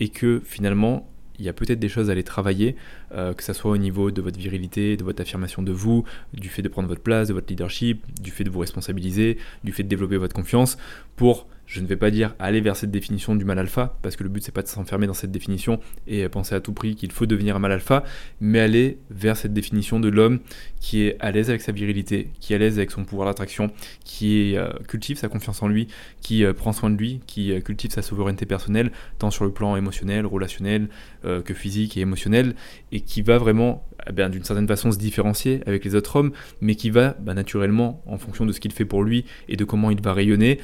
et 0.00 0.08
que 0.08 0.40
finalement 0.44 1.08
il 1.38 1.44
y 1.44 1.48
a 1.48 1.52
peut-être 1.52 1.78
des 1.78 1.88
choses 1.88 2.08
à 2.08 2.12
aller 2.12 2.24
travailler, 2.24 2.76
euh, 3.12 3.32
que 3.32 3.42
ce 3.42 3.52
soit 3.52 3.70
au 3.70 3.76
niveau 3.76 4.10
de 4.10 4.20
votre 4.20 4.38
virilité, 4.38 4.96
de 4.96 5.04
votre 5.04 5.22
affirmation 5.22 5.62
de 5.62 5.72
vous, 5.72 6.04
du 6.34 6.48
fait 6.48 6.62
de 6.62 6.68
prendre 6.68 6.88
votre 6.88 7.00
place, 7.00 7.28
de 7.28 7.32
votre 7.32 7.46
leadership, 7.48 8.04
du 8.20 8.30
fait 8.30 8.44
de 8.44 8.50
vous 8.50 8.58
responsabiliser, 8.58 9.38
du 9.62 9.72
fait 9.72 9.84
de 9.84 9.88
développer 9.88 10.16
votre 10.16 10.34
confiance, 10.34 10.78
pour 11.16 11.46
je 11.68 11.80
ne 11.80 11.86
vais 11.86 11.96
pas 11.96 12.10
dire 12.10 12.34
aller 12.38 12.60
vers 12.60 12.76
cette 12.76 12.90
définition 12.90 13.36
du 13.36 13.44
mal 13.44 13.58
alpha, 13.58 13.96
parce 14.02 14.16
que 14.16 14.24
le 14.24 14.30
but 14.30 14.42
c'est 14.42 14.52
pas 14.52 14.62
de 14.62 14.68
s'enfermer 14.68 15.06
dans 15.06 15.14
cette 15.14 15.30
définition 15.30 15.78
et 16.06 16.26
penser 16.28 16.54
à 16.54 16.60
tout 16.60 16.72
prix 16.72 16.96
qu'il 16.96 17.12
faut 17.12 17.26
devenir 17.26 17.56
un 17.56 17.58
mal 17.58 17.72
alpha, 17.72 18.04
mais 18.40 18.58
aller 18.58 18.98
vers 19.10 19.36
cette 19.36 19.52
définition 19.52 20.00
de 20.00 20.08
l'homme 20.08 20.40
qui 20.80 21.02
est 21.02 21.16
à 21.20 21.30
l'aise 21.30 21.50
avec 21.50 21.60
sa 21.60 21.72
virilité, 21.72 22.30
qui 22.40 22.54
est 22.54 22.56
à 22.56 22.58
l'aise 22.58 22.78
avec 22.78 22.90
son 22.90 23.04
pouvoir 23.04 23.28
d'attraction, 23.28 23.70
qui 24.04 24.56
euh, 24.56 24.70
cultive 24.86 25.18
sa 25.18 25.28
confiance 25.28 25.62
en 25.62 25.68
lui, 25.68 25.88
qui 26.22 26.44
euh, 26.44 26.54
prend 26.54 26.72
soin 26.72 26.88
de 26.88 26.96
lui, 26.96 27.20
qui 27.26 27.52
euh, 27.52 27.60
cultive 27.60 27.90
sa 27.90 28.00
souveraineté 28.00 28.46
personnelle, 28.46 28.90
tant 29.18 29.30
sur 29.30 29.44
le 29.44 29.52
plan 29.52 29.76
émotionnel, 29.76 30.26
relationnel 30.26 30.88
que 31.22 31.52
physique 31.52 31.96
et 31.96 32.00
émotionnel, 32.00 32.54
et 32.92 33.00
qui 33.00 33.22
va 33.22 33.38
vraiment 33.38 33.84
eh 34.08 34.28
d'une 34.28 34.44
certaine 34.44 34.68
façon 34.68 34.92
se 34.92 34.98
différencier 34.98 35.60
avec 35.66 35.84
les 35.84 35.94
autres 35.94 36.16
hommes, 36.16 36.32
mais 36.60 36.74
qui 36.76 36.90
va 36.90 37.16
bah, 37.20 37.34
naturellement, 37.34 38.02
en 38.06 38.18
fonction 38.18 38.46
de 38.46 38.52
ce 38.52 38.60
qu'il 38.60 38.72
fait 38.72 38.84
pour 38.84 39.02
lui 39.02 39.24
et 39.48 39.56
de 39.56 39.64
comment 39.64 39.90
il 39.90 40.00
va 40.00 40.14
rayonner, 40.14 40.58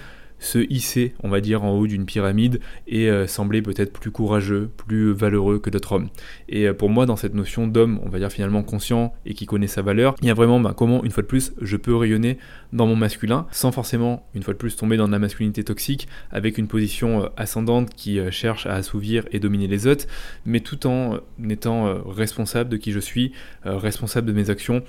se 0.44 0.58
hisser, 0.70 1.14
on 1.23 1.29
va 1.29 1.41
dire, 1.41 1.64
en 1.64 1.73
haut 1.73 1.87
d'une 1.87 2.05
pyramide 2.05 2.61
et 2.87 3.08
euh, 3.08 3.26
sembler 3.26 3.62
peut-être 3.62 3.93
plus 3.93 4.11
courageux, 4.11 4.70
plus 4.76 5.12
valeureux 5.12 5.58
que 5.58 5.70
d'autres 5.70 5.93
hommes. 5.93 6.08
Et 6.49 6.69
euh, 6.69 6.75
pour 6.75 6.91
moi, 6.91 7.06
dans 7.06 7.17
cette 7.17 7.35
notion 7.35 7.67
d'homme, 7.67 8.00
on 8.05 8.08
va 8.08 8.19
dire 8.19 8.31
finalement 8.31 8.62
conscient 8.62 9.14
et 9.25 9.35
qui 9.35 9.46
connaît 9.46 9.67
sa 9.67 9.82
valeur, 9.82 10.14
il 10.20 10.29
y 10.29 10.31
a 10.31 10.35
vraiment 10.35 10.61
bah, 10.61 10.75
comment, 10.76 11.02
une 11.02 11.11
fois 11.11 11.23
de 11.23 11.29
plus, 11.29 11.52
je 11.61 11.76
peux 11.76 11.94
rayonner 11.94 12.38
dans 12.73 12.87
mon 12.87 12.96
masculin 12.96 13.46
sans 13.50 13.73
forcément, 13.73 14.26
une 14.35 14.43
fois 14.43 14.55
de 14.55 14.58
plus, 14.58 14.76
tomber 14.76 14.96
dans 14.96 15.08
la 15.08 15.19
masculinité 15.19 15.64
toxique 15.64 16.08
avec 16.31 16.58
une 16.58 16.69
position 16.69 17.25
euh, 17.25 17.29
ascendante 17.37 17.90
qui 17.94 18.20
cherche 18.31 18.67
à 18.67 18.75
assouvir 18.75 19.25
et 19.32 19.40
dominer 19.40 19.67
les 19.67 19.87
autres, 19.87 20.06
mais 20.44 20.61
tout 20.61 20.87
en 20.87 21.20
étant 21.49 22.02
responsable 22.05 22.70
de 22.70 22.76
qui 22.76 22.93
je 22.93 22.99
suis, 22.99 23.32
responsable 23.64 24.26
de 24.26 24.32
mes 24.32 24.50
actions, 24.50 24.82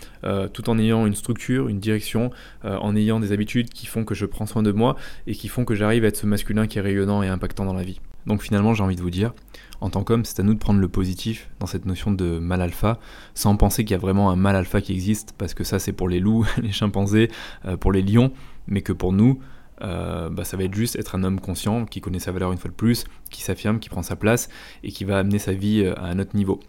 tout 0.53 0.69
en 0.69 0.77
ayant 0.77 1.05
une 1.05 1.15
structure, 1.15 1.67
une 1.69 1.79
direction, 1.79 2.31
en 2.63 2.95
ayant 2.95 3.19
des 3.19 3.31
habitudes 3.31 3.69
qui 3.69 3.85
font 3.85 4.03
que 4.03 4.15
je 4.15 4.25
prends 4.25 4.45
soin 4.45 4.63
de 4.63 4.71
moi 4.71 4.95
et 5.27 5.33
qui 5.33 5.44
font 5.49 5.65
que 5.65 5.75
j'arrive 5.75 6.03
à 6.05 6.07
être 6.07 6.17
ce 6.17 6.25
masculin 6.25 6.67
qui 6.67 6.77
est 6.77 6.81
rayonnant 6.81 7.23
et 7.23 7.27
impactant 7.27 7.65
dans 7.65 7.73
la 7.73 7.83
vie. 7.83 7.99
Donc 8.25 8.41
finalement, 8.41 8.73
j'ai 8.73 8.83
envie 8.83 8.95
de 8.95 9.01
vous 9.01 9.11
dire, 9.11 9.33
en 9.81 9.89
tant 9.89 10.03
qu'homme, 10.03 10.25
c'est 10.25 10.39
à 10.39 10.43
nous 10.43 10.53
de 10.53 10.59
prendre 10.59 10.79
le 10.79 10.87
positif 10.87 11.49
dans 11.59 11.67
cette 11.67 11.85
notion 11.85 12.11
de 12.11 12.39
mal 12.39 12.61
alpha, 12.61 12.99
sans 13.33 13.55
penser 13.55 13.83
qu'il 13.83 13.91
y 13.91 13.95
a 13.95 13.99
vraiment 13.99 14.31
un 14.31 14.35
mal 14.35 14.55
alpha 14.55 14.81
qui 14.81 14.93
existe, 14.93 15.33
parce 15.37 15.53
que 15.53 15.63
ça 15.63 15.79
c'est 15.79 15.93
pour 15.93 16.09
les 16.09 16.19
loups, 16.19 16.45
les 16.61 16.71
chimpanzés, 16.71 17.29
euh, 17.65 17.77
pour 17.77 17.91
les 17.91 18.01
lions, 18.01 18.31
mais 18.67 18.81
que 18.81 18.93
pour 18.93 19.13
nous, 19.13 19.39
euh, 19.81 20.29
bah, 20.29 20.43
ça 20.43 20.57
va 20.57 20.63
être 20.63 20.73
juste 20.73 20.95
être 20.95 21.15
un 21.15 21.23
homme 21.23 21.39
conscient 21.39 21.85
qui 21.85 22.01
connaît 22.01 22.19
sa 22.19 22.31
valeur 22.31 22.51
une 22.51 22.57
fois 22.57 22.69
de 22.69 22.75
plus, 22.75 23.05
qui 23.29 23.41
s'affirme, 23.41 23.79
qui 23.79 23.89
prend 23.89 24.03
sa 24.03 24.15
place 24.15 24.49
et 24.83 24.91
qui 24.91 25.03
va 25.03 25.17
amener 25.19 25.39
sa 25.39 25.53
vie 25.53 25.83
euh, 25.83 25.93
à 25.95 26.05
un 26.05 26.19
autre 26.19 26.35
niveau. 26.35 26.59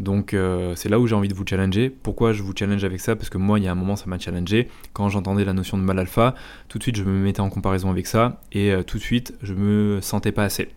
Donc 0.00 0.34
euh, 0.34 0.74
c'est 0.76 0.88
là 0.88 0.98
où 0.98 1.06
j'ai 1.06 1.14
envie 1.14 1.28
de 1.28 1.34
vous 1.34 1.44
challenger. 1.46 1.90
Pourquoi 1.90 2.32
je 2.32 2.42
vous 2.42 2.52
challenge 2.56 2.84
avec 2.84 3.00
ça? 3.00 3.16
Parce 3.16 3.30
que 3.30 3.38
moi, 3.38 3.58
il 3.58 3.64
y 3.64 3.68
a 3.68 3.72
un 3.72 3.76
moment, 3.76 3.96
ça 3.96 4.06
m'a 4.06 4.18
challengé. 4.18 4.68
Quand 4.92 5.08
j'entendais 5.08 5.44
la 5.44 5.52
notion 5.52 5.78
de 5.78 5.82
mal 5.82 5.98
alpha, 5.98 6.34
tout 6.68 6.78
de 6.78 6.82
suite, 6.82 6.96
je 6.96 7.04
me 7.04 7.12
mettais 7.12 7.40
en 7.40 7.50
comparaison 7.50 7.90
avec 7.90 8.06
ça 8.06 8.40
et 8.52 8.72
tout 8.86 8.98
de 8.98 9.02
suite, 9.02 9.34
je 9.42 9.54
me 9.54 10.00
sentais 10.00 10.32
pas 10.32 10.44
assez. 10.44 10.68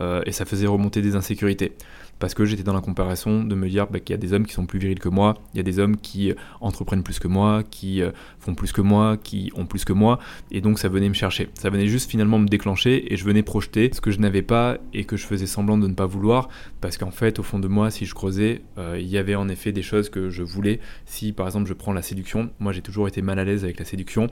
et 0.00 0.32
ça 0.32 0.44
faisait 0.44 0.66
remonter 0.66 1.02
des 1.02 1.16
insécurités 1.16 1.76
parce 2.18 2.34
que 2.34 2.44
j'étais 2.44 2.62
dans 2.62 2.72
la 2.72 2.80
comparaison 2.80 3.44
de 3.44 3.54
me 3.54 3.68
dire 3.68 3.86
bah, 3.88 4.00
qu'il 4.00 4.14
y 4.14 4.18
a 4.18 4.18
des 4.18 4.32
hommes 4.32 4.46
qui 4.46 4.54
sont 4.54 4.66
plus 4.66 4.78
virils 4.78 4.98
que 4.98 5.08
moi, 5.08 5.34
il 5.54 5.58
y 5.58 5.60
a 5.60 5.62
des 5.62 5.78
hommes 5.78 5.96
qui 5.96 6.30
euh, 6.30 6.34
entreprennent 6.60 7.02
plus 7.02 7.18
que 7.18 7.28
moi, 7.28 7.62
qui 7.70 8.02
euh, 8.02 8.10
font 8.38 8.54
plus 8.54 8.72
que 8.72 8.80
moi, 8.80 9.16
qui 9.16 9.52
ont 9.54 9.66
plus 9.66 9.84
que 9.84 9.92
moi, 9.92 10.18
et 10.50 10.60
donc 10.60 10.78
ça 10.78 10.88
venait 10.88 11.08
me 11.08 11.14
chercher. 11.14 11.48
Ça 11.54 11.70
venait 11.70 11.88
juste 11.88 12.10
finalement 12.10 12.38
me 12.38 12.48
déclencher 12.48 13.12
et 13.12 13.16
je 13.16 13.24
venais 13.24 13.42
projeter 13.42 13.90
ce 13.92 14.00
que 14.00 14.10
je 14.10 14.18
n'avais 14.18 14.42
pas 14.42 14.78
et 14.92 15.04
que 15.04 15.16
je 15.16 15.26
faisais 15.26 15.46
semblant 15.46 15.78
de 15.78 15.86
ne 15.86 15.94
pas 15.94 16.06
vouloir, 16.06 16.48
parce 16.80 16.96
qu'en 16.96 17.10
fait, 17.10 17.38
au 17.38 17.42
fond 17.42 17.58
de 17.58 17.68
moi, 17.68 17.90
si 17.90 18.06
je 18.06 18.14
creusais, 18.14 18.62
euh, 18.78 18.96
il 18.98 19.08
y 19.08 19.18
avait 19.18 19.34
en 19.34 19.48
effet 19.48 19.72
des 19.72 19.82
choses 19.82 20.08
que 20.08 20.30
je 20.30 20.42
voulais. 20.42 20.80
Si 21.04 21.32
par 21.32 21.46
exemple 21.46 21.68
je 21.68 21.74
prends 21.74 21.92
la 21.92 22.02
séduction, 22.02 22.50
moi 22.58 22.72
j'ai 22.72 22.82
toujours 22.82 23.08
été 23.08 23.22
mal 23.22 23.38
à 23.38 23.44
l'aise 23.44 23.64
avec 23.64 23.78
la 23.78 23.84
séduction, 23.84 24.28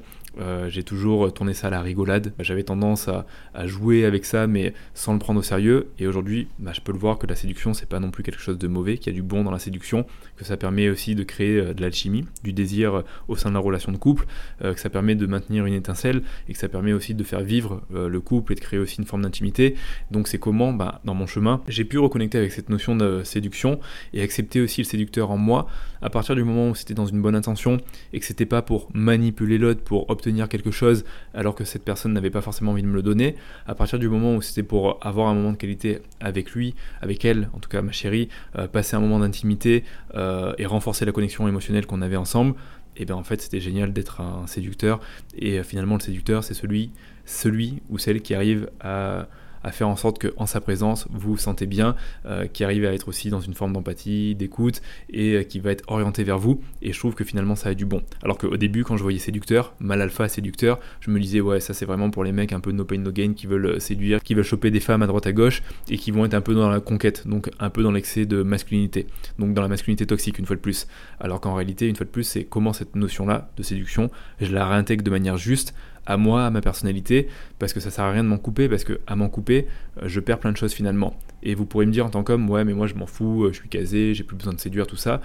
j'ai 0.68 0.82
toujours 0.82 1.32
tourné 1.32 1.54
ça 1.54 1.68
à 1.68 1.70
la 1.70 1.80
rigolade, 1.80 2.32
j'avais 2.40 2.64
tendance 2.64 3.08
à, 3.08 3.66
jouer 3.66 4.04
avec 4.04 4.24
ça, 4.24 4.46
mais 4.46 4.74
sans 4.94 5.12
le 5.12 5.18
prendre 5.18 5.40
au 5.40 5.42
sérieux, 5.42 5.88
et 5.98 6.06
aujourd'hui, 6.06 6.48
bah, 6.58 6.72
je 6.74 6.80
peux 6.80 6.92
le 6.92 6.98
voir 6.98 7.18
que 7.18 7.26
la 7.26 7.36
séduction, 7.36 7.73
c'est 7.74 7.88
pas 7.88 8.00
non 8.00 8.10
plus 8.10 8.22
quelque 8.22 8.40
chose 8.40 8.58
de 8.58 8.68
mauvais, 8.68 8.98
qu'il 8.98 9.12
y 9.12 9.16
a 9.16 9.18
du 9.18 9.22
bon 9.22 9.44
dans 9.44 9.50
la 9.50 9.58
séduction, 9.58 10.06
que 10.36 10.44
ça 10.44 10.56
permet 10.56 10.88
aussi 10.88 11.14
de 11.14 11.22
créer 11.22 11.58
euh, 11.58 11.74
de 11.74 11.82
l'alchimie, 11.82 12.24
du 12.42 12.52
désir 12.52 12.94
euh, 12.94 13.02
au 13.28 13.36
sein 13.36 13.50
de 13.50 13.54
la 13.54 13.60
relation 13.60 13.92
de 13.92 13.96
couple, 13.96 14.26
euh, 14.62 14.74
que 14.74 14.80
ça 14.80 14.90
permet 14.90 15.14
de 15.14 15.26
maintenir 15.26 15.66
une 15.66 15.74
étincelle 15.74 16.22
et 16.48 16.52
que 16.52 16.58
ça 16.58 16.68
permet 16.68 16.92
aussi 16.92 17.14
de 17.14 17.24
faire 17.24 17.40
vivre 17.40 17.82
le 17.90 18.20
couple 18.20 18.52
et 18.52 18.56
de 18.56 18.60
créer 18.60 18.78
aussi 18.78 18.98
une 18.98 19.04
forme 19.04 19.22
d'intimité. 19.22 19.74
Donc 20.10 20.28
c'est 20.28 20.38
comment, 20.38 20.72
bah, 20.72 21.00
dans 21.04 21.14
mon 21.14 21.26
chemin, 21.26 21.62
j'ai 21.68 21.84
pu 21.84 21.98
reconnecter 21.98 22.38
avec 22.38 22.52
cette 22.52 22.68
notion 22.68 22.96
de 22.96 23.22
séduction 23.24 23.80
et 24.12 24.22
accepter 24.22 24.60
aussi 24.60 24.80
le 24.80 24.86
séducteur 24.86 25.30
en 25.30 25.36
moi 25.36 25.66
à 26.04 26.10
partir 26.10 26.34
du 26.34 26.44
moment 26.44 26.68
où 26.68 26.74
c'était 26.74 26.94
dans 26.94 27.06
une 27.06 27.22
bonne 27.22 27.34
intention 27.34 27.78
et 28.12 28.20
que 28.20 28.26
c'était 28.26 28.44
pas 28.46 28.60
pour 28.60 28.88
manipuler 28.92 29.56
l'autre, 29.56 29.82
pour 29.82 30.10
obtenir 30.10 30.48
quelque 30.50 30.70
chose 30.70 31.04
alors 31.32 31.54
que 31.54 31.64
cette 31.64 31.82
personne 31.82 32.12
n'avait 32.12 32.30
pas 32.30 32.42
forcément 32.42 32.72
envie 32.72 32.82
de 32.82 32.88
me 32.88 32.94
le 32.94 33.02
donner, 33.02 33.36
à 33.66 33.74
partir 33.74 33.98
du 33.98 34.08
moment 34.08 34.36
où 34.36 34.42
c'était 34.42 34.62
pour 34.62 34.98
avoir 35.00 35.28
un 35.28 35.34
moment 35.34 35.52
de 35.52 35.56
qualité 35.56 36.00
avec 36.20 36.52
lui, 36.52 36.74
avec 37.00 37.24
elle, 37.24 37.48
en 37.54 37.58
tout 37.64 37.70
cas 37.70 37.82
ma 37.82 37.92
chérie, 37.92 38.28
euh, 38.56 38.68
passer 38.68 38.94
un 38.94 39.00
moment 39.00 39.18
d'intimité 39.18 39.84
euh, 40.14 40.52
et 40.58 40.66
renforcer 40.66 41.04
la 41.04 41.12
connexion 41.12 41.48
émotionnelle 41.48 41.86
qu'on 41.86 42.02
avait 42.02 42.16
ensemble, 42.16 42.54
et 42.96 43.04
bien 43.04 43.16
en 43.16 43.24
fait 43.24 43.40
c'était 43.40 43.60
génial 43.60 43.92
d'être 43.92 44.20
un 44.20 44.46
séducteur. 44.46 45.00
Et 45.36 45.58
euh, 45.58 45.62
finalement 45.62 45.94
le 45.94 46.00
séducteur 46.00 46.44
c'est 46.44 46.54
celui, 46.54 46.90
celui 47.24 47.82
ou 47.88 47.98
celle 47.98 48.20
qui 48.20 48.34
arrive 48.34 48.70
à 48.80 49.26
à 49.64 49.72
faire 49.72 49.88
en 49.88 49.96
sorte 49.96 50.24
qu'en 50.24 50.46
sa 50.46 50.60
présence, 50.60 51.06
vous 51.10 51.32
vous 51.32 51.38
sentez 51.38 51.66
bien, 51.66 51.96
euh, 52.26 52.46
qui 52.46 52.62
arrive 52.62 52.84
à 52.84 52.92
être 52.92 53.08
aussi 53.08 53.30
dans 53.30 53.40
une 53.40 53.54
forme 53.54 53.72
d'empathie, 53.72 54.34
d'écoute, 54.34 54.82
et 55.10 55.34
euh, 55.34 55.42
qui 55.42 55.58
va 55.58 55.72
être 55.72 55.84
orienté 55.88 56.22
vers 56.22 56.38
vous. 56.38 56.60
Et 56.82 56.92
je 56.92 56.98
trouve 56.98 57.14
que 57.14 57.24
finalement, 57.24 57.56
ça 57.56 57.70
a 57.70 57.74
du 57.74 57.86
bon. 57.86 58.02
Alors 58.22 58.38
qu'au 58.38 58.56
début, 58.56 58.84
quand 58.84 58.96
je 58.96 59.02
voyais 59.02 59.18
séducteur, 59.18 59.74
mal 59.80 60.00
alpha 60.02 60.28
séducteur, 60.28 60.78
je 61.00 61.10
me 61.10 61.18
disais, 61.18 61.40
ouais, 61.40 61.60
ça 61.60 61.74
c'est 61.74 61.86
vraiment 61.86 62.10
pour 62.10 62.24
les 62.24 62.32
mecs 62.32 62.52
un 62.52 62.60
peu 62.60 62.72
no 62.72 62.84
pain 62.84 62.98
no 62.98 63.10
gain 63.10 63.32
qui 63.34 63.46
veulent 63.46 63.66
euh, 63.66 63.78
séduire, 63.80 64.22
qui 64.22 64.34
veulent 64.34 64.44
choper 64.44 64.70
des 64.70 64.80
femmes 64.80 65.02
à 65.02 65.06
droite 65.06 65.26
à 65.26 65.32
gauche, 65.32 65.62
et 65.88 65.96
qui 65.96 66.10
vont 66.10 66.24
être 66.24 66.34
un 66.34 66.42
peu 66.42 66.54
dans 66.54 66.68
la 66.68 66.80
conquête, 66.80 67.26
donc 67.26 67.50
un 67.58 67.70
peu 67.70 67.82
dans 67.82 67.92
l'excès 67.92 68.26
de 68.26 68.42
masculinité, 68.42 69.06
donc 69.38 69.54
dans 69.54 69.62
la 69.62 69.68
masculinité 69.68 70.06
toxique 70.06 70.38
une 70.38 70.46
fois 70.46 70.56
de 70.56 70.60
plus. 70.60 70.86
Alors 71.20 71.40
qu'en 71.40 71.54
réalité, 71.54 71.88
une 71.88 71.96
fois 71.96 72.06
de 72.06 72.10
plus, 72.10 72.24
c'est 72.24 72.44
comment 72.44 72.72
cette 72.74 72.96
notion-là 72.96 73.50
de 73.56 73.62
séduction, 73.62 74.10
je 74.40 74.52
la 74.52 74.66
réintègre 74.66 75.02
de 75.02 75.10
manière 75.10 75.38
juste 75.38 75.74
à 76.06 76.16
moi, 76.16 76.46
à 76.46 76.50
ma 76.50 76.60
personnalité, 76.60 77.28
parce 77.58 77.72
que 77.72 77.80
ça 77.80 77.90
sert 77.90 78.04
à 78.04 78.10
rien 78.10 78.24
de 78.24 78.28
m'en 78.28 78.38
couper, 78.38 78.68
parce 78.68 78.84
que 78.84 79.00
à 79.06 79.16
m'en 79.16 79.28
couper, 79.28 79.66
euh, 80.02 80.08
je 80.08 80.20
perds 80.20 80.38
plein 80.38 80.52
de 80.52 80.56
choses 80.56 80.72
finalement. 80.72 81.14
Et 81.44 81.54
vous 81.54 81.66
pourrez 81.66 81.86
me 81.86 81.92
dire 81.92 82.06
en 82.06 82.10
tant 82.10 82.24
qu'homme, 82.24 82.48
ouais, 82.48 82.64
mais 82.64 82.72
moi 82.72 82.86
je 82.86 82.94
m'en 82.94 83.06
fous, 83.06 83.44
euh, 83.44 83.52
je 83.52 83.58
suis 83.58 83.68
casé, 83.68 84.14
j'ai 84.14 84.24
plus 84.24 84.36
besoin 84.36 84.54
de 84.54 84.60
séduire, 84.60 84.86
tout 84.86 84.96
ça. 84.96 85.20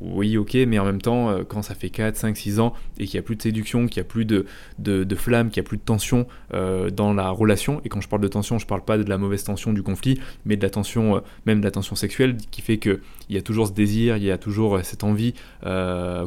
Oui, 0.00 0.36
ok, 0.36 0.54
mais 0.66 0.78
en 0.78 0.84
même 0.84 1.00
temps, 1.00 1.30
euh, 1.30 1.44
quand 1.46 1.62
ça 1.62 1.74
fait 1.74 1.90
4, 1.90 2.16
5, 2.16 2.36
6 2.36 2.58
ans 2.60 2.74
et 2.98 3.06
qu'il 3.06 3.16
n'y 3.16 3.20
a 3.20 3.22
plus 3.22 3.36
de 3.36 3.42
séduction, 3.42 3.86
qu'il 3.86 4.00
n'y 4.00 4.06
a 4.06 4.08
plus 4.08 4.24
de, 4.24 4.46
de, 4.78 5.14
flamme, 5.14 5.50
qu'il 5.50 5.60
n'y 5.60 5.66
a 5.66 5.68
plus 5.68 5.76
de 5.76 5.82
tension 5.82 6.26
dans 6.52 7.12
la 7.12 7.30
relation, 7.30 7.80
et 7.84 7.88
quand 7.88 8.00
je 8.00 8.08
parle 8.08 8.22
de 8.22 8.28
tension, 8.28 8.58
je 8.58 8.66
parle 8.66 8.84
pas 8.84 8.98
de 8.98 9.08
la 9.08 9.18
mauvaise 9.18 9.42
tension 9.44 9.72
du 9.72 9.82
conflit, 9.82 10.20
mais 10.44 10.56
de 10.56 10.62
la 10.62 10.70
tension, 10.70 11.22
même 11.46 11.60
de 11.60 11.64
la 11.64 11.70
tension 11.70 11.96
sexuelle, 11.96 12.36
qui 12.50 12.62
fait 12.62 12.78
qu'il 12.78 13.00
y 13.30 13.36
a 13.36 13.42
toujours 13.42 13.66
ce 13.66 13.72
désir, 13.72 14.16
il 14.16 14.22
y 14.22 14.30
a 14.30 14.38
toujours 14.38 14.80
cette 14.82 15.04
envie 15.04 15.34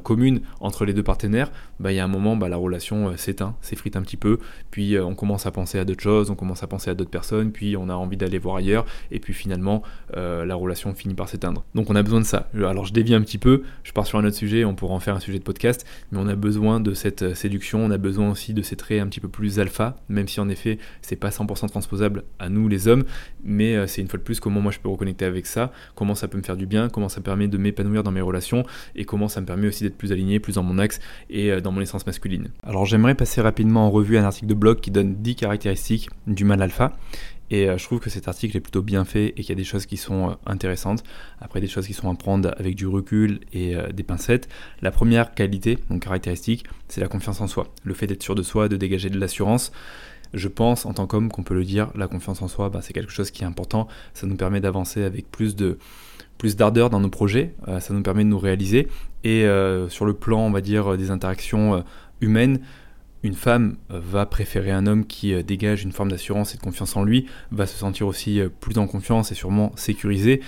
commune 0.04 0.42
entre 0.60 0.86
les 0.86 0.94
deux 0.94 1.04
partenaires, 1.04 1.52
bah, 1.80 1.92
il 1.92 1.96
y 1.96 2.00
a 2.00 2.04
un 2.04 2.10
moment, 2.10 2.36
bah, 2.36 2.50
la 2.50 2.58
relation 2.58 3.16
s'éteint, 3.18 3.56
s'effrite 3.62 3.96
un 3.96 4.02
petit 4.02 4.18
peu, 4.18 4.40
puis 4.72 5.00
on 5.00 5.16
commence 5.16 5.46
à 5.46 5.52
penser 5.52 5.80
à 5.80 5.86
d'autres 5.86 6.04
choses, 6.04 6.30
on 6.30 6.36
commence 6.36 6.64
à 6.64 6.68
penser 6.68 6.90
à 6.90 6.94
d'autres 6.94 7.12
personnes, 7.12 7.52
puis 7.52 7.78
on 7.78 7.90
a 7.90 7.94
envie 7.94 8.18
d'aller 8.18 8.40
voir 8.40 8.58
ailleurs, 8.58 8.86
et 9.12 9.20
puis 9.20 9.34
finalement 9.38 9.84
la 10.14 10.56
relation 10.56 10.94
finit 10.94 11.14
par 11.14 11.30
s'éteindre. 11.30 11.64
Donc 11.76 11.90
on 11.90 11.96
a 11.96 12.04
besoin 12.04 12.20
de 12.20 12.26
ça. 12.26 12.50
Alors 12.56 12.86
je 12.86 12.94
dévie 12.94 13.14
un 13.14 13.22
petit 13.22 13.38
peu, 13.38 13.64
je 13.84 13.92
pars 13.92 14.06
sur 14.06 14.20
un 14.20 14.26
autre 14.26 14.36
sujet, 14.36 14.66
on 14.66 14.76
pourra 14.76 14.94
en 14.94 15.00
faire 15.00 15.16
un 15.16 15.20
sujet 15.20 15.40
de 15.40 15.44
podcast, 15.44 15.86
mais 16.12 16.20
on 16.20 16.28
a 16.28 16.36
besoin 16.36 16.80
de 16.80 16.94
cette 16.94 17.36
séduction, 17.36 17.80
on 17.86 17.92
a 17.92 17.98
besoin 17.98 18.32
aussi 18.32 18.54
de 18.54 18.62
ces 18.62 18.76
traits 18.76 19.02
un 19.02 19.08
petit 19.08 19.20
peu 19.20 19.30
plus 19.30 19.60
alpha, 19.60 19.98
même 20.10 20.28
si 20.28 20.40
en 20.40 20.50
effet 20.50 20.80
c'est 21.02 21.16
pas 21.16 21.30
100% 21.30 21.70
transposable 21.70 22.24
à 22.40 22.50
nous 22.50 22.68
les 22.68 22.88
hommes, 22.88 23.04
mais 23.44 23.88
c'est 23.88 24.02
une 24.02 24.08
fois 24.08 24.18
de 24.18 24.24
plus 24.24 24.40
comment 24.40 24.62
moi 24.62 24.72
je 24.72 24.80
peux 24.80 24.90
reconnecter 24.90 25.26
avec 25.26 25.46
ça, 25.46 25.72
comment 25.96 26.16
ça 26.16 26.28
peut 26.28 26.38
me 26.38 26.44
faire 26.44 26.58
du 26.58 26.66
bien, 26.66 26.90
comment 26.90 27.10
ça 27.10 27.20
me 27.20 27.26
permet 27.26 27.48
de 27.48 27.58
m'épanouir 27.58 28.04
dans 28.04 28.12
mes 28.12 28.22
relations 28.22 28.66
et 28.96 29.06
comment 29.06 29.28
ça 29.28 29.42
me 29.42 29.46
permet 29.46 29.68
aussi 29.68 29.84
d'être 29.84 29.98
plus 29.98 30.12
aligné, 30.12 30.40
plus 30.40 30.56
dans 30.56 30.64
mon 30.64 30.80
axe 30.80 31.00
et 31.30 31.62
dans 31.62 31.72
mon 31.72 31.82
essence 31.82 32.06
masculine. 32.06 32.50
Alors 32.64 32.86
j'aimerais 32.86 33.16
passer 33.16 33.42
rapidement 33.42 33.88
en 33.88 33.92
revue 33.92 34.18
un 34.18 34.24
article 34.24 34.48
de 34.48 34.54
blog 34.54 34.80
qui 34.80 34.92
donne 34.92 35.16
10 35.16 35.36
caractéristiques 35.36 36.10
du 36.26 36.46
mal 36.46 36.62
alpha. 36.62 36.94
Et 37.50 37.70
euh, 37.70 37.78
je 37.78 37.84
trouve 37.86 38.00
que 38.00 38.10
cet 38.10 38.28
article 38.28 38.58
est 38.58 38.62
plutôt 38.62 38.82
bien 38.82 39.06
fait 39.06 39.28
et 39.30 39.34
qu'il 39.34 39.50
y 39.50 39.52
a 39.52 39.56
des 39.56 39.64
choses 39.64 39.86
qui 39.86 39.98
sont 39.98 40.30
euh, 40.30 40.34
intéressantes. 40.46 41.04
Après, 41.40 41.62
des 41.62 41.68
choses 41.68 41.88
qui 41.88 41.94
sont 41.94 42.12
à 42.12 42.16
prendre 42.16 42.54
avec 42.58 42.76
du 42.76 42.88
recul 42.88 43.40
et 43.54 43.76
euh, 43.76 43.92
des 43.92 44.04
pincettes. 44.04 44.50
La 44.82 44.92
première 44.92 45.34
qualité, 45.34 45.80
donc 45.90 46.04
caractéristique, 46.04 46.66
c'est 46.88 47.02
la 47.02 47.08
confiance 47.08 47.42
en 47.42 47.48
soi. 47.48 47.68
Le 47.84 47.94
fait 47.94 48.08
d'être 48.08 48.24
sûr 48.24 48.36
de 48.36 48.44
soi, 48.44 48.68
de 48.68 48.78
dégager 48.78 49.10
de 49.10 49.20
l'assurance. 49.20 49.72
Je 50.34 50.50
pense, 50.50 50.86
en 50.86 50.94
tant 50.94 51.08
qu'homme, 51.08 51.32
qu'on 51.32 51.44
peut 51.44 51.54
le 51.54 51.64
dire, 51.64 51.90
la 51.96 52.08
confiance 52.08 52.42
en 52.42 52.50
soi, 52.50 52.70
bah, 52.70 52.82
c'est 52.82 52.94
quelque 52.94 53.14
chose 53.14 53.32
qui 53.32 53.44
est 53.44 53.48
important. 53.48 53.88
Ça 54.14 54.28
nous 54.28 54.36
permet 54.36 54.60
d'avancer 54.60 55.04
avec 55.04 55.32
plus 55.32 55.56
de 55.56 55.78
plus 56.38 56.56
d'ardeur 56.56 56.92
dans 56.92 57.00
nos 57.00 57.10
projets, 57.10 57.56
ça 57.80 57.96
nous 57.96 58.04
permet 58.04 58.24
de 58.24 58.30
nous 58.30 58.38
réaliser. 58.38 58.88
Et 59.24 59.44
sur 59.90 60.06
le 60.06 60.14
plan, 60.14 60.42
on 60.42 60.52
va 60.52 60.62
dire, 60.62 60.96
des 60.96 61.10
interactions 61.10 61.84
humaines, 62.22 62.60
une 63.24 63.34
femme 63.34 63.78
euh, 63.92 64.00
va 64.02 64.26
préférer 64.26 64.72
un 64.72 64.88
homme 64.88 65.06
qui 65.06 65.34
euh, 65.34 65.44
dégage 65.44 65.84
une 65.84 65.92
forme 65.92 66.12
d'assurance 66.12 66.54
et 66.54 66.58
de 66.58 66.62
confiance 66.62 66.96
en 66.96 67.04
lui, 67.04 67.26
va 67.52 67.66
se 67.66 67.78
sentir 67.78 68.08
aussi 68.08 68.40
euh, 68.40 68.50
plus 68.50 68.78
en 68.78 68.88
confiance 68.88 69.32
et 69.32 69.36
sûrement 69.36 69.72
sécurisé 69.76 70.42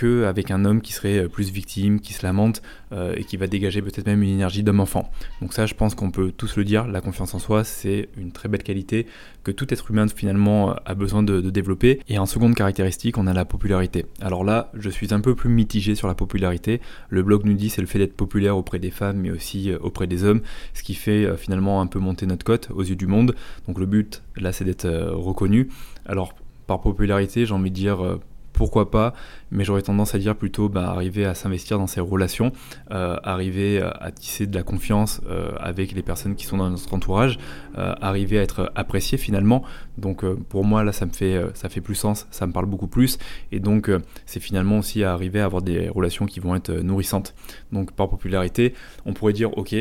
qu'avec 0.00 0.50
un 0.50 0.64
homme 0.64 0.80
qui 0.80 0.92
serait 0.92 1.28
plus 1.28 1.50
victime, 1.50 2.00
qui 2.00 2.12
se 2.12 2.24
lamente 2.24 2.62
et 2.92 3.24
qui 3.24 3.36
va 3.36 3.46
dégager 3.46 3.82
peut-être 3.82 4.06
même 4.06 4.22
une 4.22 4.30
énergie 4.30 4.62
d'homme-enfant. 4.62 5.10
Donc 5.40 5.52
ça, 5.52 5.66
je 5.66 5.74
pense 5.74 5.94
qu'on 5.94 6.10
peut 6.10 6.32
tous 6.36 6.56
le 6.56 6.64
dire, 6.64 6.88
la 6.88 7.00
confiance 7.00 7.34
en 7.34 7.38
soi, 7.38 7.62
c'est 7.62 8.08
une 8.16 8.32
très 8.32 8.48
belle 8.48 8.62
qualité 8.62 9.06
que 9.44 9.50
tout 9.50 9.72
être 9.72 9.90
humain 9.90 10.06
finalement 10.08 10.74
a 10.84 10.94
besoin 10.94 11.22
de, 11.22 11.40
développer. 11.50 12.00
Et 12.08 12.18
en 12.18 12.26
seconde 12.26 12.54
caractéristique, 12.54 13.18
on 13.18 13.26
a 13.26 13.32
la 13.32 13.44
popularité. 13.44 14.06
Alors 14.20 14.44
là, 14.44 14.70
je 14.74 14.90
suis 14.90 15.14
un 15.14 15.20
peu 15.20 15.34
plus 15.34 15.48
mitigé 15.48 15.94
sur 15.94 16.08
la 16.08 16.14
popularité. 16.14 16.80
Le 17.08 17.22
blog 17.22 17.44
nous 17.44 17.54
dit 17.54 17.70
c'est 17.70 17.80
le 17.80 17.86
fait 17.86 17.98
d'être 17.98 18.16
populaire 18.16 18.56
auprès 18.56 18.78
des 18.78 18.90
femmes, 18.90 19.18
mais 19.18 19.30
aussi 19.30 19.70
euh, 19.70 19.78
auprès 19.80 20.06
des 20.06 20.24
hommes, 20.24 20.42
ce 20.74 20.82
qui 20.82 20.94
fait 20.94 21.24
euh, 21.24 21.36
finalement 21.36 21.80
un 21.80 21.86
peu 21.86 21.98
monter 21.98 22.26
notre 22.26 22.44
cote 22.44 22.68
aux 22.70 22.82
yeux 22.82 22.96
du 22.96 23.06
monde. 23.06 23.34
Donc 23.66 23.78
le 23.78 23.86
but 23.86 24.22
là, 24.36 24.52
c'est 24.52 24.64
d'être 24.64 24.84
euh, 24.84 25.12
reconnu. 25.12 25.68
Alors 26.06 26.34
par 26.66 26.80
popularité, 26.80 27.46
j'ai 27.46 27.54
envie 27.54 27.70
de 27.70 27.74
dire 27.74 28.20
pourquoi 28.60 28.90
pas, 28.90 29.14
mais 29.50 29.64
j'aurais 29.64 29.80
tendance 29.80 30.14
à 30.14 30.18
dire 30.18 30.36
plutôt 30.36 30.68
bah, 30.68 30.90
arriver 30.90 31.24
à 31.24 31.34
s'investir 31.34 31.78
dans 31.78 31.86
ses 31.86 32.00
relations, 32.00 32.52
euh, 32.90 33.16
arriver 33.22 33.80
à 33.80 34.10
tisser 34.10 34.46
de 34.46 34.54
la 34.54 34.62
confiance 34.62 35.22
euh, 35.30 35.52
avec 35.58 35.92
les 35.92 36.02
personnes 36.02 36.34
qui 36.34 36.44
sont 36.44 36.58
dans 36.58 36.68
notre 36.68 36.92
entourage, 36.92 37.38
euh, 37.78 37.94
arriver 38.02 38.38
à 38.38 38.42
être 38.42 38.70
apprécié 38.74 39.16
finalement. 39.16 39.64
Donc 39.96 40.26
pour 40.50 40.66
moi 40.66 40.84
là 40.84 40.92
ça 40.92 41.06
me 41.06 41.10
fait 41.10 41.40
ça 41.54 41.70
fait 41.70 41.80
plus 41.80 41.94
sens, 41.94 42.26
ça 42.30 42.46
me 42.46 42.52
parle 42.52 42.66
beaucoup 42.66 42.86
plus, 42.86 43.16
et 43.50 43.60
donc 43.60 43.90
c'est 44.26 44.40
finalement 44.40 44.78
aussi 44.80 45.04
arriver 45.04 45.40
à 45.40 45.46
avoir 45.46 45.62
des 45.62 45.88
relations 45.88 46.26
qui 46.26 46.38
vont 46.38 46.54
être 46.54 46.70
nourrissantes. 46.70 47.34
Donc 47.72 47.92
par 47.92 48.10
popularité, 48.10 48.74
on 49.06 49.14
pourrait 49.14 49.32
dire 49.32 49.56
ok, 49.56 49.74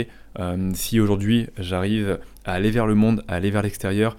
si 0.73 0.99
aujourd'hui 1.01 1.47
j'arrive 1.57 2.19
à 2.45 2.53
aller 2.53 2.71
vers 2.71 2.87
le 2.87 2.95
monde, 2.95 3.23
à 3.27 3.35
aller 3.35 3.51
vers 3.51 3.61
l'extérieur, 3.61 4.15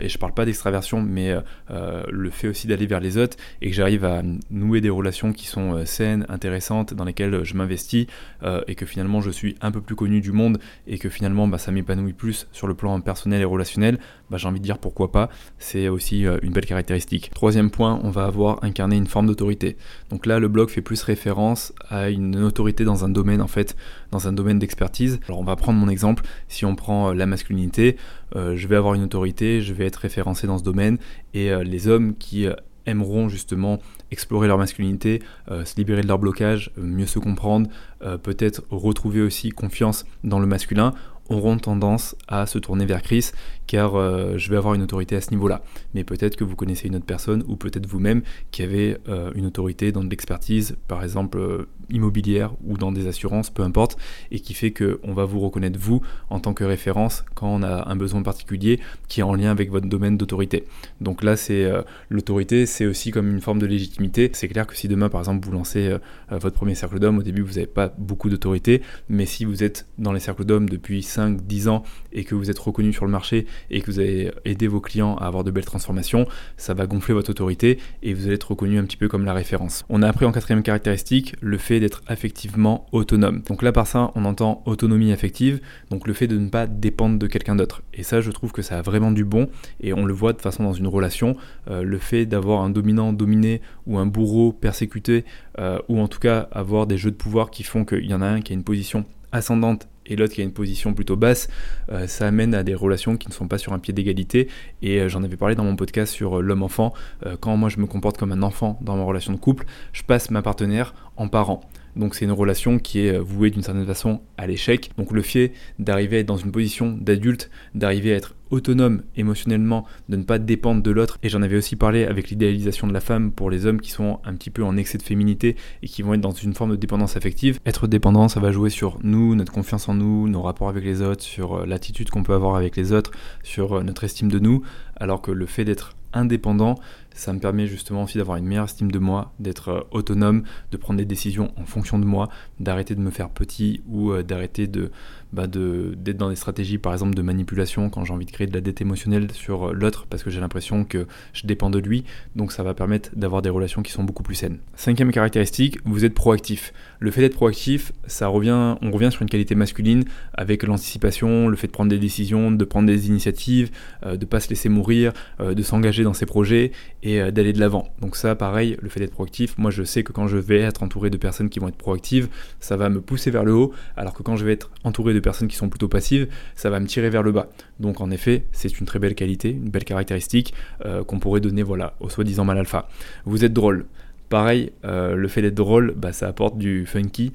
et 0.00 0.08
je 0.08 0.18
parle 0.18 0.34
pas 0.34 0.44
d'extraversion, 0.44 1.02
mais 1.02 1.34
le 1.68 2.30
fait 2.30 2.48
aussi 2.48 2.66
d'aller 2.66 2.86
vers 2.86 3.00
les 3.00 3.16
autres, 3.16 3.36
et 3.62 3.70
que 3.70 3.76
j'arrive 3.76 4.04
à 4.04 4.22
nouer 4.50 4.80
des 4.80 4.90
relations 4.90 5.32
qui 5.32 5.46
sont 5.46 5.74
euh, 5.74 5.84
saines, 5.84 6.26
intéressantes, 6.28 6.94
dans 6.94 7.04
lesquelles 7.04 7.34
euh, 7.34 7.44
je 7.44 7.54
m'investis, 7.54 8.06
euh, 8.42 8.60
et 8.68 8.74
que 8.74 8.86
finalement 8.86 9.20
je 9.20 9.30
suis 9.30 9.56
un 9.60 9.70
peu 9.70 9.80
plus 9.80 9.94
connu 9.94 10.20
du 10.20 10.32
monde, 10.32 10.58
et 10.86 10.98
que 10.98 11.08
finalement 11.08 11.48
bah, 11.48 11.58
ça 11.58 11.72
m'épanouit 11.72 12.12
plus 12.12 12.46
sur 12.52 12.66
le 12.66 12.74
plan 12.74 13.00
personnel 13.00 13.40
et 13.40 13.44
relationnel, 13.44 13.98
bah, 14.30 14.36
j'ai 14.36 14.48
envie 14.48 14.60
de 14.60 14.64
dire 14.64 14.78
pourquoi 14.78 15.10
pas, 15.10 15.30
c'est 15.58 15.88
aussi 15.88 16.26
une 16.42 16.52
belle 16.52 16.66
caractéristique. 16.66 17.30
Troisième 17.34 17.70
point, 17.70 18.00
on 18.02 18.10
va 18.10 18.24
avoir 18.24 18.62
incarné 18.62 18.96
une 18.96 19.06
forme 19.06 19.26
d'autorité. 19.26 19.76
Donc 20.10 20.26
là, 20.26 20.38
le 20.38 20.48
blog 20.48 20.68
fait 20.68 20.82
plus 20.82 21.02
référence 21.02 21.72
à 21.88 22.10
une 22.10 22.36
autorité 22.36 22.84
dans 22.84 23.04
un 23.04 23.08
domaine, 23.08 23.40
en 23.40 23.46
fait, 23.46 23.76
dans 24.10 24.28
un 24.28 24.32
domaine 24.32 24.58
d'expertise. 24.58 25.20
Alors 25.26 25.40
on 25.40 25.44
va 25.44 25.56
prendre 25.56 25.78
mon 25.78 25.88
exemple, 25.88 26.24
si 26.48 26.64
on 26.64 26.74
prend 26.74 27.12
la 27.12 27.26
masculinité, 27.26 27.96
je 28.34 28.66
vais 28.68 28.76
avoir 28.76 28.94
une 28.94 29.02
autorité, 29.02 29.60
je 29.68 29.74
vais 29.74 29.86
être 29.86 29.96
référencé 29.96 30.46
dans 30.46 30.58
ce 30.58 30.64
domaine, 30.64 30.98
et 31.34 31.50
les 31.64 31.86
hommes 31.86 32.16
qui 32.16 32.48
aimeront 32.88 33.28
justement 33.28 33.78
explorer 34.10 34.48
leur 34.48 34.58
masculinité, 34.58 35.22
euh, 35.50 35.64
se 35.64 35.76
libérer 35.76 36.02
de 36.02 36.08
leur 36.08 36.18
blocage, 36.18 36.70
euh, 36.78 36.82
mieux 36.82 37.06
se 37.06 37.18
comprendre, 37.18 37.68
euh, 38.02 38.16
peut-être 38.18 38.62
retrouver 38.70 39.20
aussi 39.20 39.50
confiance 39.50 40.06
dans 40.24 40.40
le 40.40 40.46
masculin, 40.46 40.94
auront 41.28 41.58
tendance 41.58 42.16
à 42.26 42.46
se 42.46 42.58
tourner 42.58 42.86
vers 42.86 43.02
Chris 43.02 43.32
car 43.68 43.92
je 44.36 44.50
vais 44.50 44.56
avoir 44.56 44.74
une 44.74 44.82
autorité 44.82 45.14
à 45.14 45.20
ce 45.20 45.30
niveau-là. 45.30 45.62
Mais 45.94 46.02
peut-être 46.02 46.34
que 46.34 46.42
vous 46.42 46.56
connaissez 46.56 46.88
une 46.88 46.96
autre 46.96 47.04
personne 47.04 47.44
ou 47.46 47.54
peut-être 47.54 47.86
vous-même 47.86 48.22
qui 48.50 48.62
avez 48.62 48.96
une 49.34 49.46
autorité 49.46 49.92
dans 49.92 50.02
de 50.02 50.10
l'expertise, 50.10 50.76
par 50.88 51.04
exemple 51.04 51.66
immobilière 51.90 52.52
ou 52.64 52.76
dans 52.76 52.92
des 52.92 53.06
assurances, 53.06 53.50
peu 53.50 53.62
importe, 53.62 53.96
et 54.30 54.40
qui 54.40 54.54
fait 54.54 54.72
qu'on 54.72 55.14
va 55.14 55.24
vous 55.24 55.40
reconnaître 55.40 55.78
vous 55.78 56.02
en 56.30 56.40
tant 56.40 56.54
que 56.54 56.64
référence 56.64 57.24
quand 57.34 57.48
on 57.48 57.62
a 57.62 57.88
un 57.88 57.96
besoin 57.96 58.22
particulier 58.22 58.80
qui 59.08 59.20
est 59.20 59.22
en 59.22 59.34
lien 59.34 59.50
avec 59.50 59.70
votre 59.70 59.86
domaine 59.86 60.16
d'autorité. 60.16 60.64
Donc 61.00 61.22
là, 61.22 61.36
c'est 61.36 61.70
l'autorité, 62.08 62.66
c'est 62.66 62.86
aussi 62.86 63.10
comme 63.10 63.30
une 63.30 63.40
forme 63.40 63.58
de 63.58 63.66
légitimité 63.66 64.08
c'est 64.32 64.48
clair 64.48 64.66
que 64.66 64.76
si 64.76 64.88
demain, 64.88 65.08
par 65.08 65.20
exemple, 65.20 65.44
vous 65.44 65.52
lancez 65.52 65.88
euh, 65.88 65.98
euh, 66.32 66.38
votre 66.38 66.56
premier 66.56 66.74
cercle 66.74 66.98
d'hommes, 66.98 67.18
au 67.18 67.22
début, 67.22 67.42
vous 67.42 67.54
n'avez 67.54 67.66
pas 67.66 67.92
beaucoup 67.98 68.28
d'autorité, 68.30 68.82
mais 69.08 69.26
si 69.26 69.44
vous 69.44 69.62
êtes 69.62 69.86
dans 69.98 70.12
les 70.12 70.20
cercles 70.20 70.44
d'hommes 70.44 70.68
depuis 70.68 71.00
5-10 71.00 71.68
ans 71.68 71.82
et 72.12 72.24
que 72.24 72.34
vous 72.34 72.50
êtes 72.50 72.58
reconnu 72.58 72.92
sur 72.92 73.04
le 73.04 73.10
marché 73.10 73.46
et 73.70 73.80
que 73.80 73.90
vous 73.90 73.98
avez 73.98 74.32
aidé 74.44 74.66
vos 74.66 74.80
clients 74.80 75.16
à 75.16 75.26
avoir 75.26 75.44
de 75.44 75.50
belles 75.50 75.64
transformations, 75.64 76.26
ça 76.56 76.74
va 76.74 76.86
gonfler 76.86 77.14
votre 77.14 77.30
autorité 77.30 77.78
et 78.02 78.14
vous 78.14 78.26
allez 78.26 78.34
être 78.34 78.50
reconnu 78.50 78.78
un 78.78 78.84
petit 78.84 78.96
peu 78.96 79.08
comme 79.08 79.24
la 79.24 79.34
référence. 79.34 79.84
On 79.88 80.02
a 80.02 80.08
appris 80.08 80.24
en 80.24 80.32
quatrième 80.32 80.62
caractéristique 80.62 81.34
le 81.40 81.58
fait 81.58 81.80
d'être 81.80 82.02
affectivement 82.06 82.86
autonome. 82.92 83.42
Donc 83.48 83.62
là, 83.62 83.72
par 83.72 83.86
ça, 83.86 84.10
on 84.14 84.24
entend 84.24 84.62
autonomie 84.66 85.12
affective, 85.12 85.60
donc 85.90 86.06
le 86.06 86.12
fait 86.12 86.26
de 86.26 86.38
ne 86.38 86.48
pas 86.48 86.66
dépendre 86.66 87.18
de 87.18 87.26
quelqu'un 87.26 87.56
d'autre. 87.56 87.82
Et 87.94 88.02
ça, 88.02 88.20
je 88.20 88.30
trouve 88.30 88.52
que 88.52 88.62
ça 88.62 88.78
a 88.78 88.82
vraiment 88.82 89.12
du 89.12 89.24
bon 89.24 89.48
et 89.80 89.92
on 89.92 90.04
le 90.04 90.12
voit 90.12 90.32
de 90.32 90.40
façon 90.40 90.64
dans 90.64 90.72
une 90.72 90.86
relation, 90.86 91.36
euh, 91.70 91.82
le 91.82 91.98
fait 91.98 92.26
d'avoir 92.26 92.62
un 92.62 92.70
dominant 92.70 93.12
dominé 93.12 93.60
ou 93.86 93.98
un 93.98 94.06
bourreau 94.06 94.52
persécuté, 94.52 95.24
euh, 95.58 95.78
ou 95.88 96.00
en 96.00 96.08
tout 96.08 96.20
cas 96.20 96.48
avoir 96.52 96.86
des 96.86 96.98
jeux 96.98 97.10
de 97.10 97.16
pouvoir 97.16 97.50
qui 97.50 97.62
font 97.62 97.84
qu'il 97.84 98.06
y 98.06 98.14
en 98.14 98.22
a 98.22 98.26
un 98.26 98.40
qui 98.40 98.52
a 98.52 98.54
une 98.54 98.64
position 98.64 99.04
ascendante 99.32 99.88
et 100.08 100.16
l'autre 100.16 100.34
qui 100.34 100.40
a 100.40 100.44
une 100.44 100.52
position 100.52 100.94
plutôt 100.94 101.16
basse, 101.16 101.48
euh, 101.90 102.06
ça 102.06 102.26
amène 102.26 102.54
à 102.54 102.62
des 102.62 102.74
relations 102.74 103.16
qui 103.16 103.28
ne 103.28 103.32
sont 103.32 103.48
pas 103.48 103.58
sur 103.58 103.72
un 103.72 103.78
pied 103.78 103.92
d'égalité. 103.94 104.48
Et 104.82 105.00
euh, 105.00 105.08
j'en 105.08 105.22
avais 105.22 105.36
parlé 105.36 105.54
dans 105.54 105.64
mon 105.64 105.76
podcast 105.76 106.12
sur 106.12 106.42
l'homme-enfant. 106.42 106.92
quand 107.40 107.56
moi 107.56 107.68
je 107.68 107.78
me 107.78 107.86
comporte 107.86 108.18
comme 108.18 108.32
un 108.32 108.42
enfant 108.42 108.78
dans 108.82 108.96
ma 108.96 109.04
relation 109.04 109.32
de 109.32 109.38
couple, 109.38 109.66
je 109.92 110.02
passe 110.02 110.30
ma 110.30 110.42
partenaire 110.42 110.94
en 111.16 111.28
parent. 111.28 111.60
Donc 111.98 112.14
c'est 112.14 112.24
une 112.24 112.32
relation 112.32 112.78
qui 112.78 113.00
est 113.00 113.18
vouée 113.18 113.50
d'une 113.50 113.62
certaine 113.62 113.86
façon 113.86 114.22
à 114.36 114.46
l'échec. 114.46 114.90
Donc 114.96 115.12
le 115.12 115.22
fait 115.22 115.52
d'arriver 115.78 116.16
à 116.16 116.20
être 116.20 116.26
dans 116.26 116.36
une 116.36 116.52
position 116.52 116.96
d'adulte, 116.98 117.50
d'arriver 117.74 118.12
à 118.14 118.16
être 118.16 118.34
autonome 118.50 119.02
émotionnellement, 119.16 119.84
de 120.08 120.16
ne 120.16 120.22
pas 120.22 120.38
dépendre 120.38 120.82
de 120.82 120.90
l'autre. 120.90 121.18
Et 121.22 121.28
j'en 121.28 121.42
avais 121.42 121.56
aussi 121.56 121.76
parlé 121.76 122.04
avec 122.04 122.30
l'idéalisation 122.30 122.86
de 122.86 122.92
la 122.92 123.00
femme 123.00 123.32
pour 123.32 123.50
les 123.50 123.66
hommes 123.66 123.80
qui 123.80 123.90
sont 123.90 124.20
un 124.24 124.34
petit 124.34 124.50
peu 124.50 124.62
en 124.62 124.76
excès 124.76 124.98
de 124.98 125.02
féminité 125.02 125.56
et 125.82 125.88
qui 125.88 126.02
vont 126.02 126.14
être 126.14 126.20
dans 126.20 126.30
une 126.30 126.54
forme 126.54 126.70
de 126.70 126.76
dépendance 126.76 127.16
affective. 127.16 127.58
Être 127.66 127.86
dépendant, 127.86 128.28
ça 128.28 128.40
va 128.40 128.52
jouer 128.52 128.70
sur 128.70 128.98
nous, 129.02 129.34
notre 129.34 129.52
confiance 129.52 129.88
en 129.88 129.94
nous, 129.94 130.28
nos 130.28 130.42
rapports 130.42 130.68
avec 130.68 130.84
les 130.84 131.02
autres, 131.02 131.22
sur 131.22 131.54
euh, 131.56 131.66
l'attitude 131.66 132.10
qu'on 132.10 132.22
peut 132.22 132.34
avoir 132.34 132.56
avec 132.56 132.76
les 132.76 132.92
autres, 132.92 133.10
sur 133.42 133.74
euh, 133.74 133.82
notre 133.82 134.04
estime 134.04 134.30
de 134.30 134.38
nous, 134.38 134.62
alors 134.96 135.20
que 135.20 135.30
le 135.30 135.46
fait 135.46 135.64
d'être 135.64 135.94
indépendant, 136.12 136.76
ça 137.18 137.32
me 137.32 137.40
permet 137.40 137.66
justement 137.66 138.04
aussi 138.04 138.18
d'avoir 138.18 138.36
une 138.36 138.46
meilleure 138.46 138.66
estime 138.66 138.90
de 138.90 138.98
moi, 138.98 139.32
d'être 139.38 139.68
euh, 139.68 139.80
autonome, 139.90 140.44
de 140.70 140.76
prendre 140.76 140.98
des 140.98 141.04
décisions 141.04 141.52
en 141.56 141.64
fonction 141.64 141.98
de 141.98 142.04
moi, 142.04 142.28
d'arrêter 142.60 142.94
de 142.94 143.00
me 143.00 143.10
faire 143.10 143.30
petit 143.30 143.82
ou 143.88 144.12
d'arrêter 144.22 144.66
de 144.66 144.90
bah 145.32 145.46
d'être 145.46 146.16
dans 146.16 146.30
des 146.30 146.36
stratégies 146.36 146.78
par 146.78 146.92
exemple 146.92 147.14
de 147.14 147.22
manipulation 147.22 147.90
quand 147.90 148.04
j'ai 148.04 148.12
envie 148.12 148.24
de 148.24 148.30
créer 148.30 148.46
de 148.46 148.54
la 148.54 148.60
dette 148.60 148.80
émotionnelle 148.80 149.30
sur 149.32 149.68
euh, 149.68 149.72
l'autre 149.72 150.06
parce 150.08 150.22
que 150.22 150.30
j'ai 150.30 150.40
l'impression 150.40 150.84
que 150.84 151.06
je 151.34 151.46
dépends 151.46 151.70
de 151.70 151.78
lui 151.78 152.04
donc 152.34 152.50
ça 152.52 152.62
va 152.62 152.72
permettre 152.72 153.10
d'avoir 153.14 153.42
des 153.42 153.50
relations 153.50 153.82
qui 153.82 153.92
sont 153.92 154.04
beaucoup 154.04 154.22
plus 154.22 154.34
saines. 154.34 154.58
Cinquième 154.74 155.12
caractéristique, 155.12 155.78
vous 155.84 156.04
êtes 156.04 156.14
proactif. 156.14 156.72
Le 156.98 157.10
fait 157.10 157.20
d'être 157.20 157.34
proactif, 157.34 157.92
ça 158.06 158.28
revient, 158.28 158.76
on 158.80 158.90
revient 158.90 159.10
sur 159.12 159.22
une 159.22 159.28
qualité 159.28 159.54
masculine 159.54 160.04
avec 160.32 160.62
l'anticipation, 160.62 161.48
le 161.48 161.56
fait 161.56 161.66
de 161.66 161.72
prendre 161.72 161.90
des 161.90 161.98
décisions, 161.98 162.50
de 162.50 162.64
prendre 162.64 162.86
des 162.86 163.08
initiatives, 163.08 163.70
euh, 164.04 164.16
de 164.16 164.24
pas 164.24 164.40
se 164.40 164.48
laisser 164.48 164.68
mourir, 164.68 165.12
euh, 165.40 165.54
de 165.54 165.62
s'engager 165.62 166.04
dans 166.04 166.14
ses 166.14 166.26
projets 166.26 166.72
et 167.02 167.07
euh, 167.16 167.30
d'aller 167.30 167.52
de 167.52 167.60
l'avant. 167.60 167.88
Donc 168.00 168.16
ça, 168.16 168.34
pareil, 168.34 168.76
le 168.80 168.88
fait 168.88 169.00
d'être 169.00 169.12
proactif, 169.12 169.56
moi 169.58 169.70
je 169.70 169.82
sais 169.82 170.02
que 170.02 170.12
quand 170.12 170.26
je 170.26 170.36
vais 170.36 170.60
être 170.60 170.82
entouré 170.82 171.10
de 171.10 171.16
personnes 171.16 171.48
qui 171.48 171.58
vont 171.58 171.68
être 171.68 171.76
proactives, 171.76 172.28
ça 172.60 172.76
va 172.76 172.88
me 172.88 173.00
pousser 173.00 173.30
vers 173.30 173.44
le 173.44 173.54
haut, 173.54 173.72
alors 173.96 174.14
que 174.14 174.22
quand 174.22 174.36
je 174.36 174.44
vais 174.44 174.52
être 174.52 174.70
entouré 174.84 175.14
de 175.14 175.20
personnes 175.20 175.48
qui 175.48 175.56
sont 175.56 175.68
plutôt 175.68 175.88
passives, 175.88 176.28
ça 176.54 176.70
va 176.70 176.80
me 176.80 176.86
tirer 176.86 177.10
vers 177.10 177.22
le 177.22 177.32
bas. 177.32 177.48
Donc 177.80 178.00
en 178.00 178.10
effet, 178.10 178.44
c'est 178.52 178.80
une 178.80 178.86
très 178.86 178.98
belle 178.98 179.14
qualité, 179.14 179.50
une 179.50 179.70
belle 179.70 179.84
caractéristique 179.84 180.54
euh, 180.84 181.04
qu'on 181.04 181.18
pourrait 181.18 181.40
donner 181.40 181.62
voilà, 181.62 181.94
au 182.00 182.08
soi-disant 182.08 182.44
mal 182.44 182.58
alpha. 182.58 182.88
Vous 183.24 183.44
êtes 183.44 183.52
drôle. 183.52 183.86
Pareil, 184.28 184.72
euh, 184.84 185.14
le 185.14 185.26
fait 185.26 185.40
d'être 185.40 185.54
drôle, 185.54 185.94
bah, 185.96 186.12
ça 186.12 186.28
apporte 186.28 186.58
du 186.58 186.84
funky, 186.84 187.32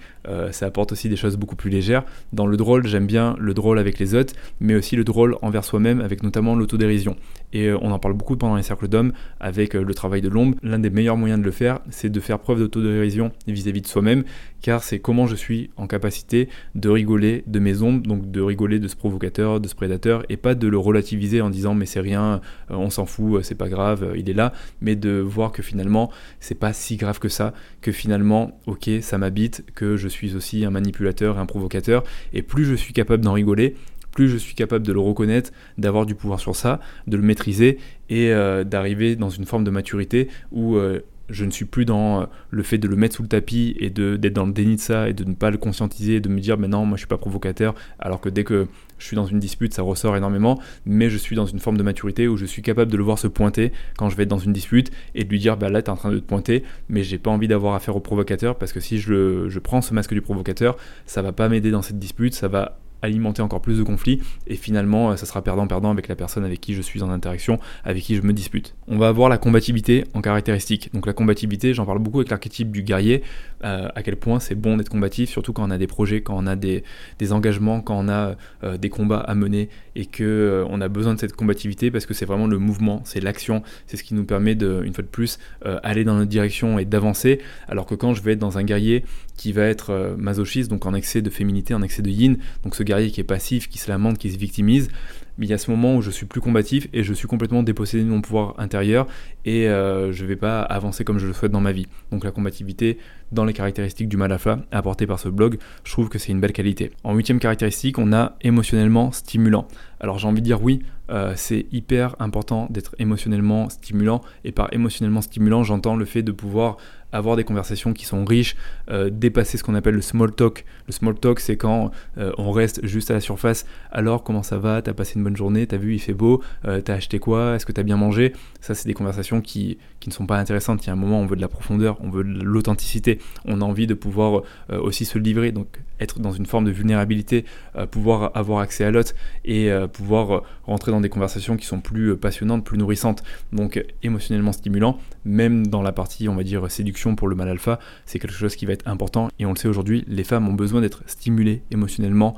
ça 0.52 0.68
apporte 0.68 0.92
aussi 0.92 1.10
des 1.10 1.16
choses 1.16 1.38
beaucoup 1.38 1.56
plus 1.56 1.72
légères. 1.72 2.04
Dans 2.34 2.46
le 2.46 2.56
drôle, 2.56 2.86
j'aime 2.86 3.08
bien 3.08 3.36
le 3.40 3.56
drôle 3.56 3.80
avec 3.80 3.98
les 3.98 4.14
autres, 4.14 4.36
mais 4.60 4.76
aussi 4.76 4.96
le 4.96 5.04
drôle 5.04 5.36
envers 5.42 5.66
soi-même, 5.66 6.02
avec 6.02 6.22
notamment 6.22 6.56
l'autodérision. 6.56 7.16
Et 7.54 7.68
euh, 7.68 7.78
on 7.82 7.92
en 7.92 8.00
parle 8.00 8.16
beaucoup 8.16 8.36
pendant 8.36 8.56
les 8.56 8.64
cercles 8.64 8.88
d'hommes, 8.88 9.14
avec 9.40 9.74
le 9.74 9.94
travail 9.94 10.22
de 10.22 10.30
l'ombre. 10.30 10.58
L'un 10.64 10.80
des 10.80 10.90
meilleurs 10.90 11.18
moyens 11.18 11.40
de 11.40 11.46
le 11.46 11.52
faire, 11.52 11.80
c'est 11.90 12.10
de 12.10 12.20
faire 12.20 12.40
preuve 12.40 12.60
d'autodérision 12.60 13.32
vis-à-vis 13.48 13.82
de 13.82 13.88
soi-même, 13.88 14.24
car 14.62 14.84
c'est 14.84 15.00
comment 15.00 15.28
je 15.28 15.36
suis 15.36 15.70
en 15.78 15.88
capacité 15.88 16.50
de 16.76 16.90
rigoler 16.90 17.44
de 17.48 17.60
mes 17.60 17.82
ombres, 17.82 18.06
donc 18.06 18.32
de 18.32 18.42
rigoler 18.42 18.80
de 18.80 18.88
ce 18.88 18.96
provocateur, 18.96 19.60
de 19.60 19.68
ce 19.68 19.76
prédateur, 19.76 20.24
et 20.30 20.38
pas 20.38 20.56
de 20.56 20.68
le 20.68 20.78
relativiser 20.78 21.42
en 21.42 21.50
disant 21.50 21.76
mais 21.76 21.86
c'est 21.86 22.00
rien, 22.00 22.42
on 22.70 22.90
s'en 22.90 23.06
fout, 23.06 23.44
c'est 23.44 23.56
pas 23.56 23.70
grave, 23.70 24.14
il 24.16 24.30
est 24.30 24.34
là, 24.34 24.54
mais 24.82 24.96
de 24.96 25.20
voir 25.20 25.52
que 25.52 25.62
finalement 25.62 26.12
c'est 26.40 26.56
pas 26.56 26.74
si 26.74 26.98
grave 26.98 27.20
que 27.20 27.30
ça, 27.30 27.54
que 27.82 27.92
finalement, 27.92 28.60
ok, 28.66 28.90
ça 29.02 29.18
m'habite, 29.18 29.66
que 29.76 29.98
je 29.98 30.08
suis 30.08 30.36
aussi 30.36 30.66
un 30.66 30.72
manipulateur, 30.72 31.38
un 31.38 31.46
provocateur, 31.46 32.04
et 32.34 32.42
plus 32.42 32.66
je 32.66 32.76
suis 32.76 32.94
capable 32.94 33.24
d'en 33.24 33.34
rigoler, 33.34 33.76
plus 34.14 34.30
je 34.30 34.38
suis 34.38 34.56
capable 34.56 34.86
de 34.86 34.94
le 34.94 35.00
reconnaître, 35.00 35.52
d'avoir 35.78 36.06
du 36.06 36.16
pouvoir 36.16 36.40
sur 36.40 36.56
ça, 36.56 36.80
de 37.08 37.18
le 37.18 37.24
maîtriser 37.24 37.80
et 38.10 38.32
euh, 38.32 38.64
d'arriver 38.64 39.16
dans 39.16 39.30
une 39.30 39.46
forme 39.46 39.64
de 39.64 39.72
maturité 39.72 40.30
où 40.52 40.76
euh, 40.76 41.02
je 41.30 41.46
ne 41.46 41.52
suis 41.52 41.66
plus 41.66 41.86
dans 41.86 42.22
euh, 42.22 42.26
le 42.52 42.64
fait 42.64 42.78
de 42.78 42.88
le 42.88 42.96
mettre 42.96 43.16
sous 43.16 43.24
le 43.24 43.30
tapis 43.30 43.76
et 43.80 43.90
d'être 43.90 44.34
dans 44.34 44.46
le 44.46 44.54
déni 44.54 44.76
de 44.76 44.82
ça 44.82 45.10
et 45.10 45.14
de 45.14 45.24
ne 45.24 45.34
pas 45.34 45.52
le 45.52 45.58
conscientiser 45.58 46.16
et 46.16 46.20
de 46.20 46.30
me 46.30 46.40
dire 46.40 46.58
mais 46.58 46.68
non 46.68 46.86
moi 46.86 46.98
je 46.98 47.02
suis 47.02 47.08
pas 47.08 47.18
provocateur. 47.18 47.76
Alors 48.00 48.22
que 48.22 48.30
dès 48.30 48.44
que 48.44 48.68
je 48.98 49.06
suis 49.06 49.16
dans 49.16 49.26
une 49.26 49.40
dispute 49.40 49.74
ça 49.74 49.82
ressort 49.82 50.16
énormément 50.16 50.60
mais 50.86 51.10
je 51.10 51.18
suis 51.18 51.36
dans 51.36 51.46
une 51.46 51.60
forme 51.60 51.78
de 51.78 51.84
maturité 51.84 52.28
où 52.28 52.38
je 52.38 52.46
suis 52.46 52.62
capable 52.62 52.92
de 52.92 52.98
le 52.98 53.04
voir 53.04 53.20
se 53.20 53.28
pointer 53.28 53.72
quand 53.98 54.10
je 54.10 54.16
vais 54.16 54.24
être 54.24 54.30
dans 54.30 54.38
une 54.38 54.54
dispute 54.54 54.92
et 55.16 55.24
de 55.24 55.30
lui 55.30 55.40
dire 55.40 55.58
bah 55.58 55.70
là 55.70 55.82
tu 55.82 55.88
es 55.88 55.90
en 55.90 55.98
train 55.98 56.12
de 56.12 56.20
te 56.20 56.26
pointer 56.26 56.64
mais 56.90 57.04
j'ai 57.04 57.18
pas 57.18 57.32
envie 57.32 57.48
d'avoir 57.48 57.74
affaire 57.74 57.96
au 57.96 58.02
provocateur 58.02 58.58
parce 58.58 58.72
que 58.72 58.80
si 58.80 59.00
je, 59.00 59.50
je 59.50 59.60
prends 59.60 59.82
ce 59.82 59.94
masque 59.94 60.14
du 60.14 60.22
provocateur 60.22 60.78
ça 61.06 61.22
va 61.22 61.32
pas 61.32 61.50
m'aider 61.50 61.72
dans 61.72 61.82
cette 61.82 62.00
dispute 62.00 62.34
ça 62.34 62.48
va 62.48 62.80
alimenter 63.04 63.42
encore 63.42 63.62
plus 63.62 63.78
de 63.78 63.84
conflits 63.84 64.22
et 64.48 64.56
finalement 64.56 65.12
euh, 65.12 65.16
ça 65.18 65.26
sera 65.26 65.44
perdant-perdant 65.44 65.92
avec 65.92 66.08
la 66.08 66.16
personne 66.16 66.44
avec 66.44 66.60
qui 66.62 66.74
je 66.74 66.82
suis 66.82 67.04
en 67.04 67.10
interaction, 67.10 67.60
avec 67.84 68.02
qui 68.02 68.16
je 68.16 68.22
me 68.22 68.34
dispute. 68.34 68.76
On 68.88 68.98
va 68.98 69.10
avoir 69.10 69.30
la 69.30 69.38
combativité 69.38 70.06
en 70.14 70.22
caractéristique. 70.22 70.90
Donc 70.94 71.06
la 71.06 71.14
combativité, 71.14 71.74
j'en 71.74 71.86
parle 71.86 72.00
beaucoup 72.00 72.20
avec 72.20 72.30
l'archétype 72.30 72.72
du 72.72 72.82
guerrier, 72.82 73.22
euh, 73.64 73.90
à 73.94 74.04
quel 74.04 74.16
point 74.16 74.40
c'est 74.40 74.56
bon 74.56 74.78
d'être 74.78 74.90
combatif, 74.90 75.30
surtout 75.30 75.54
quand 75.54 75.68
on 75.68 75.72
a 75.72 75.78
des 75.78 75.88
projets, 75.88 76.22
quand 76.22 76.36
on 76.38 76.48
a 76.48 76.56
des, 76.56 76.84
engagements, 77.32 77.82
quand 77.82 77.98
on 77.98 78.10
a 78.10 78.36
euh, 78.64 78.78
des 78.78 78.90
combats 78.90 79.20
à 79.20 79.36
mener 79.36 79.70
et 79.96 80.06
que 80.06 80.66
on 80.70 80.82
a 80.82 80.88
besoin 80.88 81.14
de 81.14 81.20
cette 81.20 81.34
combativité 81.34 81.92
parce 81.92 82.06
que 82.06 82.14
c'est 82.14 82.26
vraiment 82.26 82.48
le 82.48 82.58
mouvement, 82.58 83.02
c'est 83.06 83.20
l'action, 83.20 83.64
c'est 83.86 83.98
ce 83.98 84.04
qui 84.04 84.14
nous 84.14 84.26
permet 84.26 84.56
de, 84.56 84.82
une 84.86 84.94
fois 84.94 85.04
de 85.04 85.10
plus, 85.10 85.40
aller 85.84 86.04
dans 86.04 86.16
notre 86.16 86.30
direction 86.30 86.80
et 86.80 86.86
d'avancer. 86.86 87.40
Alors 87.68 87.86
que 87.86 87.96
quand 87.96 88.14
je 88.14 88.22
vais 88.22 88.34
être 88.34 88.40
dans 88.40 88.58
un 88.58 88.64
guerrier 88.64 89.04
qui 89.38 89.52
va 89.52 89.64
être 89.64 90.16
masochiste, 90.18 90.70
donc 90.70 90.86
en 90.86 90.94
excès 90.94 91.22
de 91.22 91.30
féminité, 91.30 91.74
en 91.74 91.82
excès 91.82 92.02
de 92.02 92.10
yin, 92.10 92.38
donc 92.64 92.76
ce 92.76 92.84
qui 93.12 93.22
est 93.22 93.26
passif, 93.26 93.68
qui 93.68 93.78
se 93.78 93.90
lamente, 93.90 94.18
qui 94.18 94.32
se 94.32 94.38
victimise, 94.38 94.90
mais 95.38 95.48
il 95.48 95.50
y 95.50 95.54
a 95.54 95.58
ce 95.58 95.72
moment 95.72 95.96
où 95.96 96.02
je 96.02 96.12
suis 96.12 96.26
plus 96.26 96.42
combatif 96.42 96.88
et 96.94 97.04
je 97.04 97.14
suis 97.14 97.28
complètement 97.28 97.64
dépossédé 97.64 98.04
de 98.04 98.10
mon 98.10 98.22
pouvoir 98.22 98.54
intérieur 98.60 99.08
et 99.46 99.68
euh, 99.68 100.12
je 100.12 100.24
ne 100.24 100.28
vais 100.28 100.36
pas 100.36 100.62
avancer 100.62 101.04
comme 101.04 101.18
je 101.18 101.26
le 101.26 101.34
souhaite 101.34 101.52
dans 101.52 101.62
ma 101.62 101.72
vie. 101.72 101.88
Donc 102.12 102.24
la 102.24 102.32
combativité 102.32 102.98
dans 103.32 103.46
les 103.46 103.54
caractéristiques 103.54 104.10
du 104.10 104.18
Malafa 104.18 104.60
apportées 104.72 105.08
par 105.08 105.20
ce 105.20 105.30
blog, 105.30 105.58
je 105.84 105.92
trouve 105.92 106.10
que 106.10 106.20
c'est 106.20 106.32
une 106.32 106.40
belle 106.40 106.54
qualité. 106.54 106.92
En 107.04 107.16
huitième 107.16 107.40
caractéristique, 107.40 107.98
on 107.98 108.14
a 108.14 108.38
émotionnellement 108.42 109.12
stimulant. 109.12 109.68
Alors 110.00 110.20
j'ai 110.20 110.28
envie 110.28 110.42
de 110.42 110.46
dire 110.46 110.62
oui, 110.62 110.84
euh, 111.10 111.34
c'est 111.36 111.66
hyper 111.72 112.16
important 112.20 112.68
d'être 112.70 112.96
émotionnellement 113.00 113.70
stimulant 113.70 114.22
et 114.44 114.52
par 114.52 114.72
émotionnellement 114.74 115.22
stimulant, 115.22 115.64
j'entends 115.64 115.96
le 115.96 116.06
fait 116.06 116.22
de 116.22 116.32
pouvoir 116.32 116.78
avoir 117.14 117.36
des 117.38 117.44
conversations 117.46 117.94
qui 117.94 118.06
sont 118.06 118.26
riches, 118.26 118.56
euh, 118.90 119.10
dépasser 119.10 119.58
ce 119.58 119.64
qu'on 119.64 119.76
appelle 119.76 119.96
le 119.96 120.02
small 120.02 120.34
talk. 120.34 120.66
Le 120.88 120.94
small 120.94 121.16
talk, 121.16 121.40
c'est 121.40 121.58
quand 121.58 121.92
on 122.18 122.52
reste 122.52 122.86
juste 122.86 123.12
à 123.12 123.14
la 123.14 123.22
surface. 123.22 123.66
Alors, 123.92 124.24
comment 124.24 124.44
ça 124.44 124.58
va? 124.58 124.82
T'as 124.82 124.94
passé 124.94 125.14
une 125.16 125.24
bonne 125.24 125.36
journée, 125.36 125.68
t'as 125.68 125.78
vu, 125.78 125.94
il 125.94 126.00
fait 126.00 126.14
beau, 126.14 126.42
euh, 126.66 126.82
t'as 126.82 126.96
acheté 126.96 127.20
quoi, 127.20 127.56
est-ce 127.56 127.66
que 127.66 127.72
t'as 127.72 127.84
bien 127.84 127.98
mangé? 127.98 128.34
Ça, 128.62 128.76
c'est 128.76 128.88
des 128.88 128.94
conversations 128.94 129.42
qui, 129.42 129.78
qui, 130.00 130.10
ne 130.10 130.14
sont 130.14 130.26
pas 130.26 130.38
intéressantes. 130.38 130.84
Il 130.84 130.88
y 130.88 130.90
a 130.90 130.94
un 130.94 130.98
moment, 130.98 131.20
on 131.20 131.26
veut 131.26 131.36
de 131.36 131.42
la 131.42 131.48
profondeur, 131.48 131.98
on 132.02 132.10
veut 132.10 132.24
de 132.24 132.44
l'authenticité, 132.44 133.20
on 133.46 133.62
a 133.62 133.66
envie 133.66 133.88
de 133.88 133.94
pouvoir 133.94 134.44
euh, 134.72 134.80
aussi 134.80 135.06
se 135.06 135.18
livrer, 135.18 135.52
donc 135.52 135.80
être 136.00 136.20
dans 136.20 136.32
une 136.32 136.46
forme 136.46 136.66
de 136.66 136.72
vulnérabilité, 136.72 137.46
euh, 137.76 137.86
pouvoir 137.86 138.32
avoir 138.36 138.60
accès 138.60 138.84
à 138.84 138.92
l'autre 138.92 139.14
et 139.46 139.70
pouvoir 139.92 140.44
rentrer 140.64 140.92
dans 140.92 141.02
des 141.02 141.10
conversations 141.10 141.58
qui 141.58 141.66
sont 141.66 141.80
plus 141.80 142.16
passionnantes, 142.18 142.64
plus 142.64 142.78
nourrissantes, 142.78 143.24
donc 143.52 143.84
émotionnellement 144.02 144.52
stimulant, 144.52 144.98
même 145.26 145.68
dans 145.68 145.82
la 145.82 145.92
partie, 145.92 146.30
on 146.30 146.36
va 146.36 146.44
dire, 146.44 146.70
séduction 146.72 147.03
pour 147.16 147.28
le 147.28 147.36
mal 147.36 147.50
alpha, 147.50 147.80
c'est 148.06 148.20
quelque 148.20 148.34
chose 148.34 148.56
qui 148.56 148.66
va 148.66 148.74
être 148.74 148.88
important. 148.88 149.30
Et 149.40 149.46
on 149.46 149.52
le 149.52 149.58
sait 149.58 149.68
aujourd'hui, 149.68 150.04
les 150.08 150.24
femmes 150.24 150.48
ont 150.48 150.54
besoin 150.54 150.82
d'être 150.82 151.04
stimulées 151.06 151.62
émotionnellement 151.72 152.36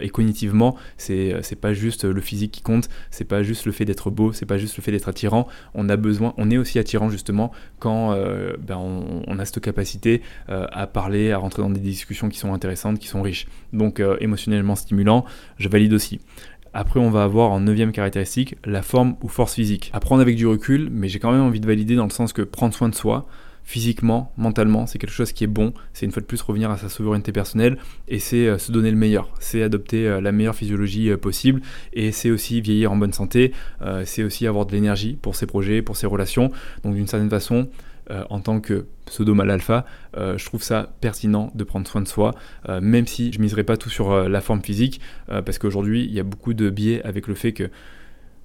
et 0.00 0.08
cognitivement. 0.08 0.76
C'est 0.96 1.60
pas 1.60 1.72
juste 1.72 2.04
le 2.04 2.20
physique 2.20 2.52
qui 2.52 2.62
compte, 2.62 2.88
c'est 3.10 3.24
pas 3.24 3.42
juste 3.42 3.66
le 3.66 3.72
fait 3.72 3.84
d'être 3.84 4.10
beau, 4.10 4.32
c'est 4.32 4.46
pas 4.46 4.58
juste 4.58 4.76
le 4.76 4.82
fait 4.82 4.92
d'être 4.92 5.08
attirant. 5.08 5.46
On 5.74 5.88
a 5.88 5.96
besoin, 5.96 6.34
on 6.36 6.50
est 6.50 6.58
aussi 6.58 6.78
attirant 6.78 7.10
justement 7.10 7.52
quand 7.78 8.12
euh, 8.12 8.56
ben 8.58 8.76
on, 8.76 9.38
a 9.38 9.44
cette 9.44 9.60
capacité 9.60 10.22
euh, 10.48 10.66
à 10.72 10.86
parler, 10.86 11.32
à 11.32 11.38
rentrer 11.38 11.62
dans 11.62 11.70
des 11.70 11.80
discussions 11.80 12.28
qui 12.28 12.38
sont 12.38 12.52
intéressantes, 12.52 12.98
qui 12.98 13.08
sont 13.08 13.22
riches. 13.22 13.46
Donc 13.72 14.00
euh, 14.00 14.16
émotionnellement 14.20 14.76
stimulant, 14.76 15.24
je 15.58 15.68
valide 15.68 15.92
aussi. 15.92 16.20
Après, 16.74 17.00
on 17.00 17.10
va 17.10 17.24
avoir 17.24 17.50
en 17.50 17.60
neuvième 17.60 17.92
caractéristique 17.92 18.56
la 18.64 18.82
forme 18.82 19.16
ou 19.22 19.28
force 19.28 19.54
physique. 19.54 19.90
À 19.94 20.00
prendre 20.00 20.20
avec 20.20 20.36
du 20.36 20.46
recul, 20.46 20.88
mais 20.92 21.08
j'ai 21.08 21.18
quand 21.18 21.32
même 21.32 21.40
envie 21.40 21.60
de 21.60 21.66
valider 21.66 21.96
dans 21.96 22.04
le 22.04 22.10
sens 22.10 22.32
que 22.32 22.42
prendre 22.42 22.74
soin 22.74 22.88
de 22.88 22.94
soi, 22.94 23.26
physiquement, 23.68 24.32
mentalement, 24.38 24.86
c'est 24.86 24.98
quelque 24.98 25.12
chose 25.12 25.32
qui 25.32 25.44
est 25.44 25.48
bon. 25.48 25.74
C'est 25.92 26.06
une 26.06 26.12
fois 26.12 26.22
de 26.22 26.26
plus 26.26 26.40
revenir 26.40 26.70
à 26.70 26.78
sa 26.78 26.88
souveraineté 26.88 27.32
personnelle 27.32 27.76
et 28.08 28.18
c'est 28.18 28.46
euh, 28.46 28.56
se 28.56 28.72
donner 28.72 28.90
le 28.90 28.96
meilleur. 28.96 29.28
C'est 29.40 29.62
adopter 29.62 30.08
euh, 30.08 30.22
la 30.22 30.32
meilleure 30.32 30.54
physiologie 30.54 31.10
euh, 31.10 31.18
possible 31.18 31.60
et 31.92 32.10
c'est 32.10 32.30
aussi 32.30 32.62
vieillir 32.62 32.92
en 32.92 32.96
bonne 32.96 33.12
santé. 33.12 33.52
c'est 34.06 34.22
aussi 34.22 34.46
avoir 34.46 34.64
de 34.64 34.72
l'énergie 34.72 35.18
pour 35.20 35.36
ses 35.36 35.44
projets, 35.44 35.82
pour 35.82 35.98
ses 35.98 36.06
relations. 36.06 36.50
Donc 36.82 36.94
d'une 36.94 37.06
certaine 37.06 37.28
façon, 37.28 37.68
en 38.30 38.40
tant 38.40 38.60
que 38.60 38.86
pseudo 39.04 39.34
mal 39.34 39.50
alpha, 39.50 39.84
je 40.16 40.44
trouve 40.44 40.62
ça 40.62 40.94
pertinent 41.00 41.50
de 41.54 41.64
prendre 41.64 41.86
soin 41.86 42.00
de 42.00 42.08
soi, 42.08 42.34
même 42.80 43.06
si 43.06 43.32
je 43.32 43.40
miserai 43.40 43.64
pas 43.64 43.76
tout 43.76 43.90
sur 43.90 44.28
la 44.28 44.40
forme 44.40 44.62
physique, 44.62 45.00
parce 45.26 45.58
qu'aujourd'hui 45.58 46.04
il 46.04 46.12
y 46.12 46.20
a 46.20 46.22
beaucoup 46.22 46.54
de 46.54 46.70
biais 46.70 47.02
avec 47.02 47.26
le 47.26 47.34
fait 47.34 47.52
que 47.52 47.70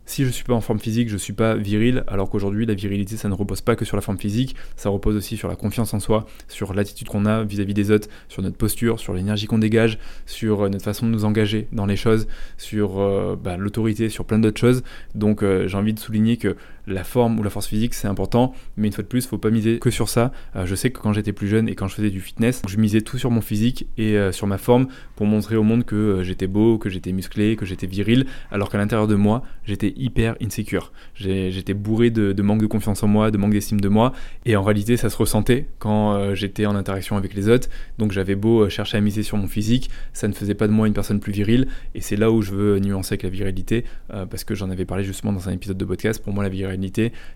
si 0.06 0.26
je 0.26 0.30
suis 0.30 0.44
pas 0.44 0.54
en 0.54 0.62
forme 0.62 0.80
physique, 0.80 1.10
je 1.10 1.18
suis 1.18 1.34
pas 1.34 1.56
viril, 1.56 2.04
alors 2.08 2.30
qu'aujourd'hui 2.30 2.66
la 2.66 2.74
virilité 2.74 3.18
ça 3.18 3.30
ne 3.30 3.34
repose 3.34 3.62
pas 3.62 3.76
que 3.76 3.86
sur 3.86 3.96
la 3.96 4.02
forme 4.02 4.18
physique, 4.18 4.56
ça 4.76 4.90
repose 4.90 5.16
aussi 5.16 5.38
sur 5.38 5.48
la 5.48 5.56
confiance 5.56 5.94
en 5.94 6.00
soi, 6.00 6.26
sur 6.48 6.74
l'attitude 6.74 7.08
qu'on 7.08 7.26
a 7.26 7.44
vis-à-vis 7.44 7.74
des 7.74 7.92
autres, 7.92 8.10
sur 8.28 8.42
notre 8.42 8.58
posture, 8.58 9.00
sur 9.00 9.14
l'énergie 9.14 9.48
qu'on 9.48 9.60
dégage, 9.60 10.00
sur 10.26 10.62
euh, 10.62 10.70
notre 10.70 10.84
façon 10.84 11.06
de 11.06 11.12
nous 11.12 11.26
engager 11.26 11.68
dans 11.72 11.86
les 11.86 11.96
choses, 11.96 12.28
sur 12.58 13.00
euh, 13.00 13.36
bah, 13.42 13.58
l'autorité, 13.58 14.10
sur 14.10 14.26
plein 14.26 14.40
d'autres 14.40 14.60
choses. 14.60 14.84
Donc 15.16 15.44
euh, 15.44 15.68
j'ai 15.68 15.78
envie 15.78 15.94
de 15.94 16.00
souligner 16.00 16.38
que 16.38 16.56
la 16.88 17.04
forme 17.04 17.40
ou 17.40 17.44
la 17.44 17.50
force 17.50 17.68
physique 17.68 17.94
c'est 17.94 18.08
important, 18.08 18.54
mais 18.78 18.88
une 18.88 18.94
fois 18.94 19.04
de 19.04 19.08
plus, 19.08 19.26
faut 19.26 19.38
pas 19.38 19.50
miser 19.50 19.80
que 19.80 19.90
sur 19.90 20.10
ça. 20.10 20.32
je 20.66 20.76
sais 20.76 20.92
que 20.92 21.00
quand 21.00 21.14
j'étais 21.14 21.34
plus 21.34 21.48
jeune 21.48 21.68
et 21.68 21.76
quand 21.76 21.88
je 21.88 21.96
faisais 21.96 22.10
du 22.10 22.20
fitness, 22.20 22.62
je 22.68 22.78
misais 22.78 23.02
tout 23.02 23.18
sur 23.18 23.32
mon 23.32 23.42
physique 23.42 23.88
et 23.98 24.18
sur 24.32 24.48
ma 24.48 24.58
forme 24.58 24.88
pour 25.16 25.26
montrer 25.26 25.56
au 25.56 25.64
monde 25.64 25.86
que 25.86 26.22
j'étais 26.24 26.48
beau, 26.48 26.78
que 26.78 26.90
j'étais 26.90 27.12
musclé, 27.12 27.56
que 27.56 27.66
j'étais 27.66 27.88
viril, 27.88 28.26
alors 28.52 28.70
qu'à 28.70 28.78
l'intérieur 28.78 29.08
de 29.08 29.16
moi, 29.16 29.44
j'étais 29.66 29.94
hyper 29.96 30.36
insécure. 30.42 30.92
J'étais 31.16 31.74
bourré 31.74 32.10
de, 32.10 32.42
manque 32.42 32.62
de 32.62 32.68
confiance 32.68 33.04
en 33.04 33.08
moi, 33.08 33.32
de 33.32 33.38
manque 33.38 33.54
d'estime 33.54 33.80
de 33.80 33.90
moi, 33.90 34.14
et 34.46 34.56
en 34.56 34.64
réalité 34.64 34.98
ça 34.98 35.10
se 35.10 35.18
ressentait 35.18 35.68
quand 35.80 36.14
euh, 36.14 36.36
j'étais 36.36 36.66
en 36.66 36.76
interaction 36.76 37.18
avec 37.18 37.34
les 37.34 37.50
autres. 37.50 37.70
Donc 37.98 38.12
j'avais 38.12 38.36
beau 38.36 38.64
euh, 38.64 38.70
chercher 38.70 38.98
à 38.98 39.02
miser 39.02 39.24
sur 39.24 39.38
mon 39.38 39.48
physique, 39.48 39.90
ça 40.14 40.28
ne 40.28 40.34
faisait 40.34 40.56
pas 40.56 40.68
de 40.68 40.74
moi 40.74 40.88
une 40.88 40.94
personne 40.94 41.20
plus 41.20 41.32
virile, 41.32 41.68
et 41.96 42.02
c'est 42.02 42.16
là 42.16 42.32
où 42.32 42.42
je 42.42 42.52
veux 42.52 42.80
nuancer 42.80 43.14
avec 43.14 43.24
la 43.24 43.30
virilité, 43.30 43.86
euh, 44.14 44.26
parce 44.26 44.44
que 44.44 44.56
j'en 44.56 44.70
avais 44.70 44.86
parlé 44.86 45.04
justement 45.04 45.34
dans 45.34 45.50
un 45.50 45.54
épisode 45.54 45.78
de 45.78 45.86
podcast. 45.86 46.22
Pour 46.22 46.34
moi 46.34 46.44
la 46.44 46.50
virilité 46.50 46.73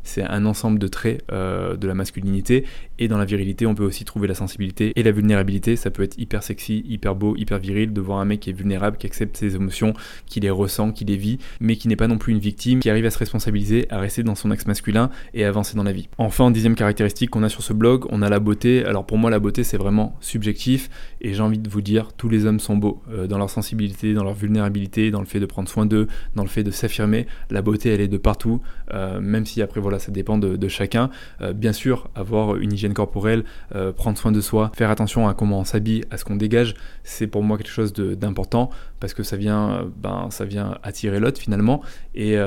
c'est 0.04 0.24
un 0.24 0.46
ensemble 0.46 0.80
de 0.80 0.88
traits 0.88 1.24
de 1.30 1.88
la 1.88 1.94
masculinité, 1.94 2.66
et 3.00 3.08
dans 3.08 3.18
la 3.18 3.26
virilité 3.26 3.66
on 3.66 3.76
peut 3.76 3.86
aussi 3.86 4.06
trouver 4.06 4.28
la 4.28 4.36
sensibilité 4.36 4.92
et 4.96 5.04
la 5.04 5.12
vulnérabilité. 5.12 5.76
Ça 5.76 5.92
peut 5.92 6.04
être 6.04 6.18
hyper 6.18 6.44
sexy, 6.44 6.84
hyper 6.88 7.16
beau, 7.16 7.36
hyper 7.38 7.60
viril 7.60 7.94
de 7.94 8.02
voir 8.02 8.20
un 8.20 8.26
mec 8.26 8.40
qui 8.40 8.50
est 8.50 8.54
vulnérable, 8.54 8.98
qui 8.98 9.06
accepte 9.06 9.38
ses 9.38 9.56
émotions, 9.56 9.94
qui 10.26 10.40
les 10.40 10.50
ressent, 10.50 10.92
qui 10.92 11.06
les 11.06 11.18
vit, 11.18 11.38
mais 11.60 11.76
qui 11.76 11.88
n'est 11.88 11.96
pas 11.96 12.08
non 12.08 12.18
plus 12.18 12.34
une 12.34 12.40
victime, 12.40 12.82
arrive 12.90 13.06
à 13.06 13.12
se 13.12 13.20
responsabiliser, 13.20 13.88
à 13.90 14.00
rester 14.00 14.24
dans 14.24 14.36
son 14.36 14.52
axe 14.52 14.66
masculin 14.66 15.10
et 15.34 15.46
à 15.46 15.50
avancer 15.50 15.76
dans 15.76 15.84
la 15.84 15.92
vie. 15.92 16.10
Enfin, 16.18 16.52
dixième 16.52 16.76
caractéristique 16.76 17.30
qu'on 17.30 17.44
a 17.44 17.50
sur 17.50 17.64
ce 17.64 17.74
blog, 17.74 18.06
on 18.10 18.22
a 18.22 18.30
la 18.30 18.40
beauté. 18.40 18.86
Alors 18.86 19.06
pour 19.06 19.18
moi, 19.18 19.30
la 19.30 19.40
beauté, 19.40 19.64
c'est 19.64 19.78
vraiment 19.78 20.16
subjectif 20.20 20.90
et 21.22 21.34
j'ai 21.34 21.42
envie 21.42 21.60
de 21.60 21.70
vous 21.70 21.82
dire, 21.82 22.14
tous 22.14 22.30
les 22.30 22.46
hommes 22.46 22.60
sont 22.60 22.78
beaux 22.78 23.02
euh, 23.12 23.28
dans 23.28 23.38
leur 23.38 23.50
sensibilité, 23.50 24.14
dans 24.14 24.24
leur 24.24 24.34
vulnérabilité, 24.34 25.12
dans 25.12 25.20
le 25.20 25.26
fait 25.26 25.40
de 25.40 25.46
prendre 25.46 25.70
soin 25.70 25.86
d'eux, 25.86 26.08
dans 26.36 26.44
le 26.44 26.50
fait 26.50 26.64
de 26.64 26.72
s'affirmer. 26.72 27.28
La 27.50 27.62
beauté, 27.62 27.90
elle 27.90 28.02
est 28.02 28.08
de 28.08 28.18
partout, 28.18 28.62
euh, 28.94 29.20
même 29.28 29.46
si 29.46 29.62
après 29.62 29.80
voilà 29.80 30.00
ça 30.00 30.12
dépend 30.12 30.38
de, 30.38 30.68
chacun. 30.68 31.10
bien 31.56 31.74
sûr, 31.74 32.10
avoir 32.16 32.58
une 32.58 32.74
hygiène 32.74 32.94
corporelle, 32.94 33.44
prendre 33.96 34.18
soin 34.18 34.32
de 34.32 34.42
soi, 34.42 34.72
faire 34.76 34.90
attention 34.90 35.28
à 35.28 35.34
comment 35.34 35.60
on 35.60 35.64
s'habille, 35.64 36.04
à 36.12 36.18
ce 36.18 36.26
qu'on 36.26 36.36
dégage, 36.36 36.76
c'est 37.04 37.28
pour 37.28 37.44
moi 37.44 37.58
quelque 37.58 37.72
chose 37.72 37.94
d'important 37.94 38.70
parce 39.00 39.14
que 39.14 39.24
ça 39.24 39.38
vient, 39.38 39.88
ben, 39.98 40.28
ça 40.32 40.46
vient 40.46 40.78
attirer 40.84 41.20
l'autre 41.20 41.40
finalement. 41.40 41.82
Et, 42.16 42.38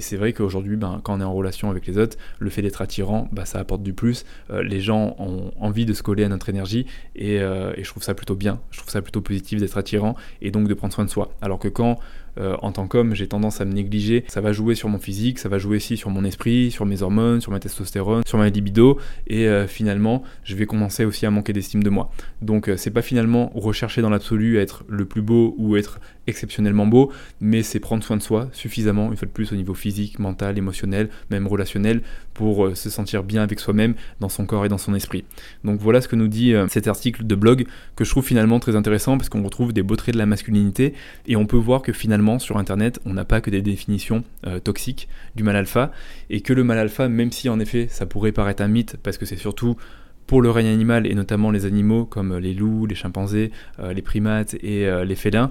c'est 0.00 0.16
vrai 0.16 0.32
qu'aujourd'hui, 0.32 0.76
ben, 0.76 1.00
quand 1.02 1.16
on 1.16 1.20
est 1.20 1.24
en 1.24 1.34
relation 1.34 1.70
avec 1.70 1.86
les 1.86 1.98
autres, 1.98 2.16
le 2.38 2.50
fait 2.50 2.62
d'être 2.62 2.82
attirant, 2.82 3.28
ben, 3.32 3.44
ça 3.44 3.58
apporte 3.58 3.82
du 3.82 3.92
plus. 3.92 4.24
les 4.50 4.80
gens 4.80 5.16
ont 5.18 5.52
envie 5.58 5.86
de 5.86 5.92
se 5.92 6.02
coller 6.02 6.24
à 6.24 6.28
notre 6.28 6.48
énergie 6.48 6.86
et 7.16 7.38
je 7.38 7.88
trouve 7.88 8.02
ça 8.02 8.14
plutôt 8.14 8.36
bien. 8.36 8.60
Je 8.70 8.78
trouve 8.78 8.90
ça 8.90 9.02
plutôt 9.02 9.20
positif 9.20 9.60
d'être 9.60 9.78
attirant 9.78 10.14
et 10.42 10.50
donc 10.50 10.68
de 10.68 10.74
prendre 10.74 10.92
soin 10.92 11.04
de 11.04 11.10
soi. 11.10 11.32
Alors 11.40 11.58
que 11.58 11.68
quand 11.68 11.98
euh, 12.38 12.56
en 12.62 12.72
tant 12.72 12.86
qu'homme, 12.86 13.14
j'ai 13.14 13.26
tendance 13.26 13.60
à 13.60 13.64
me 13.64 13.72
négliger. 13.72 14.24
Ça 14.28 14.40
va 14.40 14.52
jouer 14.52 14.74
sur 14.74 14.88
mon 14.88 14.98
physique, 14.98 15.38
ça 15.38 15.48
va 15.48 15.58
jouer 15.58 15.76
aussi 15.76 15.96
sur 15.96 16.10
mon 16.10 16.24
esprit, 16.24 16.70
sur 16.70 16.86
mes 16.86 17.02
hormones, 17.02 17.40
sur 17.40 17.52
ma 17.52 17.60
testostérone, 17.60 18.22
sur 18.26 18.38
ma 18.38 18.48
libido, 18.48 18.98
et 19.26 19.48
euh, 19.48 19.66
finalement, 19.66 20.22
je 20.42 20.54
vais 20.56 20.66
commencer 20.66 21.04
aussi 21.04 21.26
à 21.26 21.30
manquer 21.30 21.52
d'estime 21.52 21.82
de 21.82 21.90
moi. 21.90 22.10
Donc, 22.42 22.68
euh, 22.68 22.76
c'est 22.76 22.90
pas 22.90 23.02
finalement 23.02 23.50
rechercher 23.54 24.02
dans 24.02 24.10
l'absolu 24.10 24.58
être 24.58 24.84
le 24.88 25.04
plus 25.04 25.22
beau 25.22 25.54
ou 25.58 25.76
être 25.76 26.00
exceptionnellement 26.26 26.86
beau, 26.86 27.12
mais 27.40 27.62
c'est 27.62 27.80
prendre 27.80 28.02
soin 28.02 28.16
de 28.16 28.22
soi 28.22 28.48
suffisamment, 28.52 29.10
une 29.10 29.16
fois 29.16 29.26
de 29.26 29.32
plus, 29.32 29.52
au 29.52 29.56
niveau 29.56 29.74
physique, 29.74 30.18
mental, 30.18 30.56
émotionnel, 30.56 31.10
même 31.30 31.46
relationnel, 31.46 32.00
pour 32.32 32.74
se 32.74 32.90
sentir 32.90 33.22
bien 33.22 33.42
avec 33.42 33.60
soi-même, 33.60 33.94
dans 34.20 34.30
son 34.30 34.46
corps 34.46 34.64
et 34.64 34.68
dans 34.68 34.78
son 34.78 34.94
esprit. 34.94 35.24
Donc 35.64 35.80
voilà 35.80 36.00
ce 36.00 36.08
que 36.08 36.16
nous 36.16 36.28
dit 36.28 36.54
cet 36.68 36.88
article 36.88 37.26
de 37.26 37.34
blog, 37.34 37.66
que 37.94 38.04
je 38.04 38.10
trouve 38.10 38.24
finalement 38.24 38.58
très 38.58 38.74
intéressant, 38.74 39.18
parce 39.18 39.28
qu'on 39.28 39.42
retrouve 39.42 39.74
des 39.74 39.82
beaux 39.82 39.96
traits 39.96 40.14
de 40.14 40.18
la 40.18 40.24
masculinité, 40.24 40.94
et 41.26 41.36
on 41.36 41.44
peut 41.44 41.58
voir 41.58 41.82
que 41.82 41.92
finalement, 41.92 42.23
sur 42.38 42.56
Internet, 42.56 43.00
on 43.04 43.12
n'a 43.12 43.24
pas 43.24 43.40
que 43.40 43.50
des 43.50 43.62
définitions 43.62 44.24
euh, 44.46 44.58
toxiques 44.58 45.08
du 45.36 45.42
mal 45.42 45.56
alpha, 45.56 45.92
et 46.30 46.40
que 46.40 46.52
le 46.52 46.64
mal 46.64 46.78
alpha, 46.78 47.08
même 47.08 47.32
si 47.32 47.48
en 47.48 47.60
effet 47.60 47.86
ça 47.90 48.06
pourrait 48.06 48.32
paraître 48.32 48.62
un 48.62 48.68
mythe, 48.68 48.96
parce 49.02 49.18
que 49.18 49.26
c'est 49.26 49.36
surtout 49.36 49.76
pour 50.26 50.40
le 50.40 50.50
règne 50.50 50.68
animal, 50.68 51.06
et 51.06 51.14
notamment 51.14 51.50
les 51.50 51.66
animaux 51.66 52.06
comme 52.06 52.38
les 52.38 52.54
loups, 52.54 52.86
les 52.86 52.94
chimpanzés, 52.94 53.50
euh, 53.78 53.92
les 53.92 54.02
primates 54.02 54.54
et 54.62 54.86
euh, 54.86 55.04
les 55.04 55.16
félins, 55.16 55.50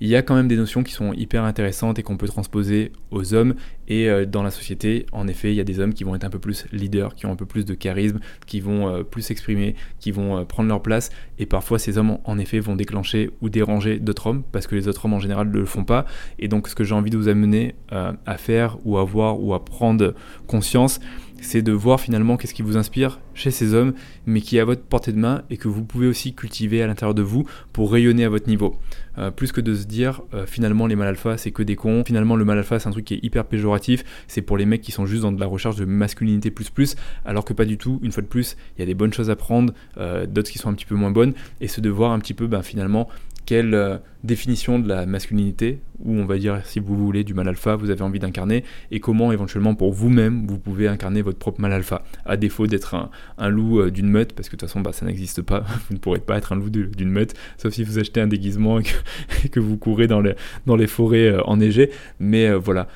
il 0.00 0.08
y 0.08 0.16
a 0.16 0.22
quand 0.22 0.34
même 0.34 0.48
des 0.48 0.56
notions 0.56 0.82
qui 0.82 0.92
sont 0.92 1.12
hyper 1.12 1.44
intéressantes 1.44 1.98
et 1.98 2.02
qu'on 2.02 2.16
peut 2.16 2.26
transposer 2.26 2.92
aux 3.10 3.34
hommes 3.34 3.54
et 3.88 4.08
euh, 4.08 4.26
dans 4.26 4.42
la 4.42 4.50
société. 4.50 5.06
En 5.12 5.26
effet, 5.26 5.52
il 5.52 5.56
y 5.56 5.60
a 5.60 5.64
des 5.64 5.80
hommes 5.80 5.94
qui 5.94 6.04
vont 6.04 6.14
être 6.14 6.24
un 6.24 6.30
peu 6.30 6.38
plus 6.38 6.66
leaders, 6.72 7.14
qui 7.14 7.26
ont 7.26 7.32
un 7.32 7.36
peu 7.36 7.46
plus 7.46 7.64
de 7.64 7.74
charisme, 7.74 8.20
qui 8.46 8.60
vont 8.60 8.88
euh, 8.88 9.02
plus 9.02 9.22
s'exprimer, 9.22 9.74
qui 9.98 10.10
vont 10.10 10.38
euh, 10.38 10.44
prendre 10.44 10.68
leur 10.68 10.82
place. 10.82 11.10
Et 11.38 11.46
parfois, 11.46 11.78
ces 11.78 11.98
hommes, 11.98 12.18
en 12.24 12.38
effet, 12.38 12.60
vont 12.60 12.76
déclencher 12.76 13.30
ou 13.40 13.48
déranger 13.48 13.98
d'autres 13.98 14.26
hommes 14.26 14.42
parce 14.52 14.66
que 14.66 14.74
les 14.74 14.88
autres 14.88 15.04
hommes 15.04 15.14
en 15.14 15.20
général 15.20 15.48
ne 15.48 15.58
le 15.58 15.64
font 15.64 15.84
pas. 15.84 16.04
Et 16.38 16.48
donc, 16.48 16.68
ce 16.68 16.74
que 16.74 16.84
j'ai 16.84 16.94
envie 16.94 17.10
de 17.10 17.16
vous 17.16 17.28
amener 17.28 17.74
à 17.90 18.36
faire 18.36 18.78
ou 18.84 18.98
à 18.98 19.04
voir 19.04 19.40
ou 19.40 19.54
à 19.54 19.64
prendre 19.64 20.14
conscience, 20.46 21.00
c'est 21.40 21.62
de 21.62 21.72
voir 21.72 22.00
finalement 22.00 22.36
qu'est-ce 22.36 22.54
qui 22.54 22.62
vous 22.62 22.76
inspire 22.76 23.20
chez 23.34 23.50
ces 23.50 23.74
hommes, 23.74 23.94
mais 24.26 24.40
qui 24.40 24.56
est 24.56 24.60
à 24.60 24.64
votre 24.64 24.82
portée 24.82 25.12
de 25.12 25.18
main 25.18 25.42
et 25.50 25.56
que 25.56 25.68
vous 25.68 25.84
pouvez 25.84 26.06
aussi 26.06 26.34
cultiver 26.34 26.82
à 26.82 26.86
l'intérieur 26.86 27.14
de 27.14 27.22
vous 27.22 27.46
pour 27.72 27.92
rayonner 27.92 28.24
à 28.24 28.28
votre 28.28 28.48
niveau. 28.48 28.76
Euh, 29.18 29.30
plus 29.30 29.52
que 29.52 29.60
de 29.60 29.74
se 29.74 29.84
dire 29.84 30.22
euh, 30.34 30.46
finalement 30.46 30.86
les 30.86 30.96
mal 30.96 31.08
alpha 31.08 31.38
c'est 31.38 31.50
que 31.50 31.62
des 31.62 31.76
cons, 31.76 32.04
finalement 32.04 32.36
le 32.36 32.44
mal 32.44 32.58
alpha 32.58 32.78
c'est 32.78 32.88
un 32.88 32.92
truc 32.92 33.06
qui 33.06 33.14
est 33.14 33.24
hyper 33.24 33.44
péjoratif, 33.44 34.04
c'est 34.28 34.42
pour 34.42 34.56
les 34.56 34.66
mecs 34.66 34.82
qui 34.82 34.92
sont 34.92 35.06
juste 35.06 35.22
dans 35.22 35.32
de 35.32 35.40
la 35.40 35.46
recherche 35.46 35.76
de 35.76 35.84
masculinité 35.84 36.50
plus 36.50 36.70
plus, 36.70 36.96
alors 37.24 37.44
que 37.44 37.52
pas 37.52 37.64
du 37.64 37.78
tout, 37.78 38.00
une 38.02 38.12
fois 38.12 38.22
de 38.22 38.28
plus, 38.28 38.56
il 38.76 38.80
y 38.80 38.82
a 38.82 38.86
des 38.86 38.94
bonnes 38.94 39.12
choses 39.12 39.30
à 39.30 39.36
prendre, 39.36 39.72
euh, 39.98 40.26
d'autres 40.26 40.50
qui 40.50 40.58
sont 40.58 40.68
un 40.68 40.74
petit 40.74 40.86
peu 40.86 40.94
moins 40.94 41.10
bonnes, 41.10 41.34
et 41.60 41.68
se 41.68 41.80
de 41.80 41.90
voir 41.90 42.12
un 42.12 42.18
petit 42.18 42.34
peu 42.34 42.46
ben, 42.46 42.62
finalement 42.62 43.08
quelle 43.46 43.74
euh, 43.74 43.96
définition 44.24 44.80
de 44.80 44.88
la 44.88 45.06
masculinité, 45.06 45.78
ou 46.00 46.12
on 46.12 46.26
va 46.26 46.36
dire 46.36 46.60
si 46.64 46.80
vous 46.80 46.96
voulez 46.96 47.22
du 47.22 47.32
mal 47.32 47.46
alpha, 47.48 47.76
vous 47.76 47.90
avez 47.90 48.02
envie 48.02 48.18
d'incarner, 48.18 48.64
et 48.90 48.98
comment 48.98 49.30
éventuellement 49.30 49.76
pour 49.76 49.92
vous-même 49.92 50.46
vous 50.48 50.58
pouvez 50.58 50.88
incarner 50.88 51.22
votre 51.22 51.38
propre 51.38 51.60
mal 51.60 51.72
alpha, 51.72 52.02
à 52.24 52.36
défaut 52.36 52.66
d'être 52.66 53.08
un, 53.38 53.48
loup 53.48 53.80
euh, 53.80 53.90
d'une 53.92 54.08
meute, 54.08 54.32
parce 54.32 54.48
que 54.48 54.56
de 54.56 54.60
toute 54.60 54.68
façon 54.68 54.80
bah, 54.80 54.92
ça 54.92 55.06
n'existe 55.06 55.42
pas, 55.42 55.60
vous 55.88 55.94
ne 55.94 55.98
pourrez 55.98 56.18
pas 56.18 56.36
être 56.36 56.52
un 56.52 56.56
loup 56.56 56.70
d'une 56.70 57.10
meute, 57.10 57.34
sauf 57.56 57.72
si 57.72 57.84
vous 57.84 58.00
achetez 58.00 58.20
un 58.20 58.26
déguisement 58.26 58.80
et 58.80 59.48
que, 59.48 59.60
vous 59.60 59.76
courez 59.76 60.08
dans 60.08 60.20
les, 60.20 60.86
forêts 60.88 61.28
euh, 61.28 61.42
enneigées, 61.44 61.90
mais 62.18 62.52
voilà, 62.52 62.88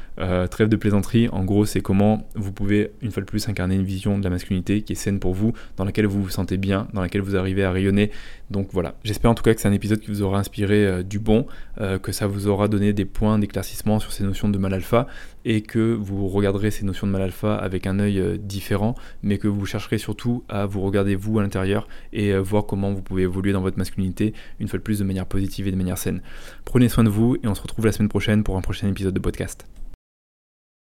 trêve 0.51 0.69
de 0.69 0.77
plaisanterie, 0.77 1.29
en 1.31 1.45
gros 1.45 1.65
c'est 1.65 1.81
comment 1.81 2.29
vous 2.35 2.53
pouvez 2.53 2.91
une 3.01 3.11
fois 3.11 3.23
de 3.23 3.27
plus 3.27 3.49
incarner 3.49 3.77
une 3.77 3.85
vision 3.85 4.19
de 4.19 4.25
la 4.25 4.31
masculinité 4.31 4.83
qui 4.83 4.93
est 4.93 4.97
saine 4.97 5.21
pour 5.21 5.33
vous, 5.33 5.53
dans 5.77 5.85
laquelle 5.85 6.07
vous 6.07 6.23
vous 6.23 6.29
sentez 6.29 6.57
bien, 6.57 6.89
dans 6.93 7.01
laquelle 7.01 7.23
vous 7.23 7.37
arrivez 7.37 7.63
à 7.63 7.71
rayonner, 7.71 8.11
donc 8.51 8.69
voilà, 8.73 8.95
j'espère 9.05 9.31
en 9.31 9.35
tout 9.35 9.45
cas 9.45 9.55
que 9.55 9.61
c'est 9.61 9.69
un 9.69 9.73
épisode 9.73 10.01
qui 10.01 10.09
vous 10.09 10.23
aura 10.23 10.40
inspiré 10.41 10.87
euh, 10.87 11.03
du 11.03 11.19
bon, 11.19 11.47
euh, 11.81 11.99
que 11.99 12.13
ça 12.13 12.27
vous 12.27 12.49
aura 12.49 12.69
donné 12.69 12.93
des 12.93 13.05
points 13.05 13.39
d'éclaircissement 13.39 14.01
sur 14.01 14.13
ces 14.13 14.25
notions 14.25 14.49
de 14.49 14.59
mal 14.59 14.75
alpha 14.75 15.07
et 15.45 15.63
que 15.63 15.95
vous 15.95 16.29
regarderez 16.29 16.71
ces 16.71 16.85
notions 16.85 17.07
de 17.07 17.13
mal 17.13 17.23
alpha 17.23 17.57
avec 17.57 17.87
un 17.87 17.99
œil 18.01 18.19
euh, 18.19 18.37
différent, 18.37 18.95
mais 19.23 19.39
que 19.39 19.49
vous 19.49 19.67
chercherez 19.67 19.99
surtout 19.99 20.45
à 20.49 20.67
vous 20.67 20.81
regarder 20.81 21.15
vous 21.15 21.39
à 21.39 21.43
l'intérieur 21.43 21.87
et 22.13 22.37
voir 22.37 22.67
comment 22.67 22.93
vous 22.93 23.03
pouvez 23.03 23.23
évoluer 23.23 23.53
dans 23.53 23.61
votre 23.61 23.79
masculinité 23.79 24.35
une 24.59 24.69
fois 24.69 24.79
de 24.79 24.83
plus 24.83 24.99
de 24.99 25.05
manière 25.05 25.27
positive 25.27 25.69
et 25.69 25.71
de 25.71 25.77
manière 25.77 25.99
saine. 25.99 26.21
Prenez 26.65 26.89
soin 26.89 27.05
de 27.05 27.09
vous 27.09 27.37
et 27.43 27.47
on 27.47 27.55
se 27.55 27.63
retrouve 27.63 27.87
la 27.87 27.93
semaine 27.93 28.09
prochaine 28.09 28.43
pour 28.43 28.57
un 28.57 28.61
prochain 28.61 28.89
épisode 28.89 29.15
de 29.15 29.21
podcast. 29.21 29.67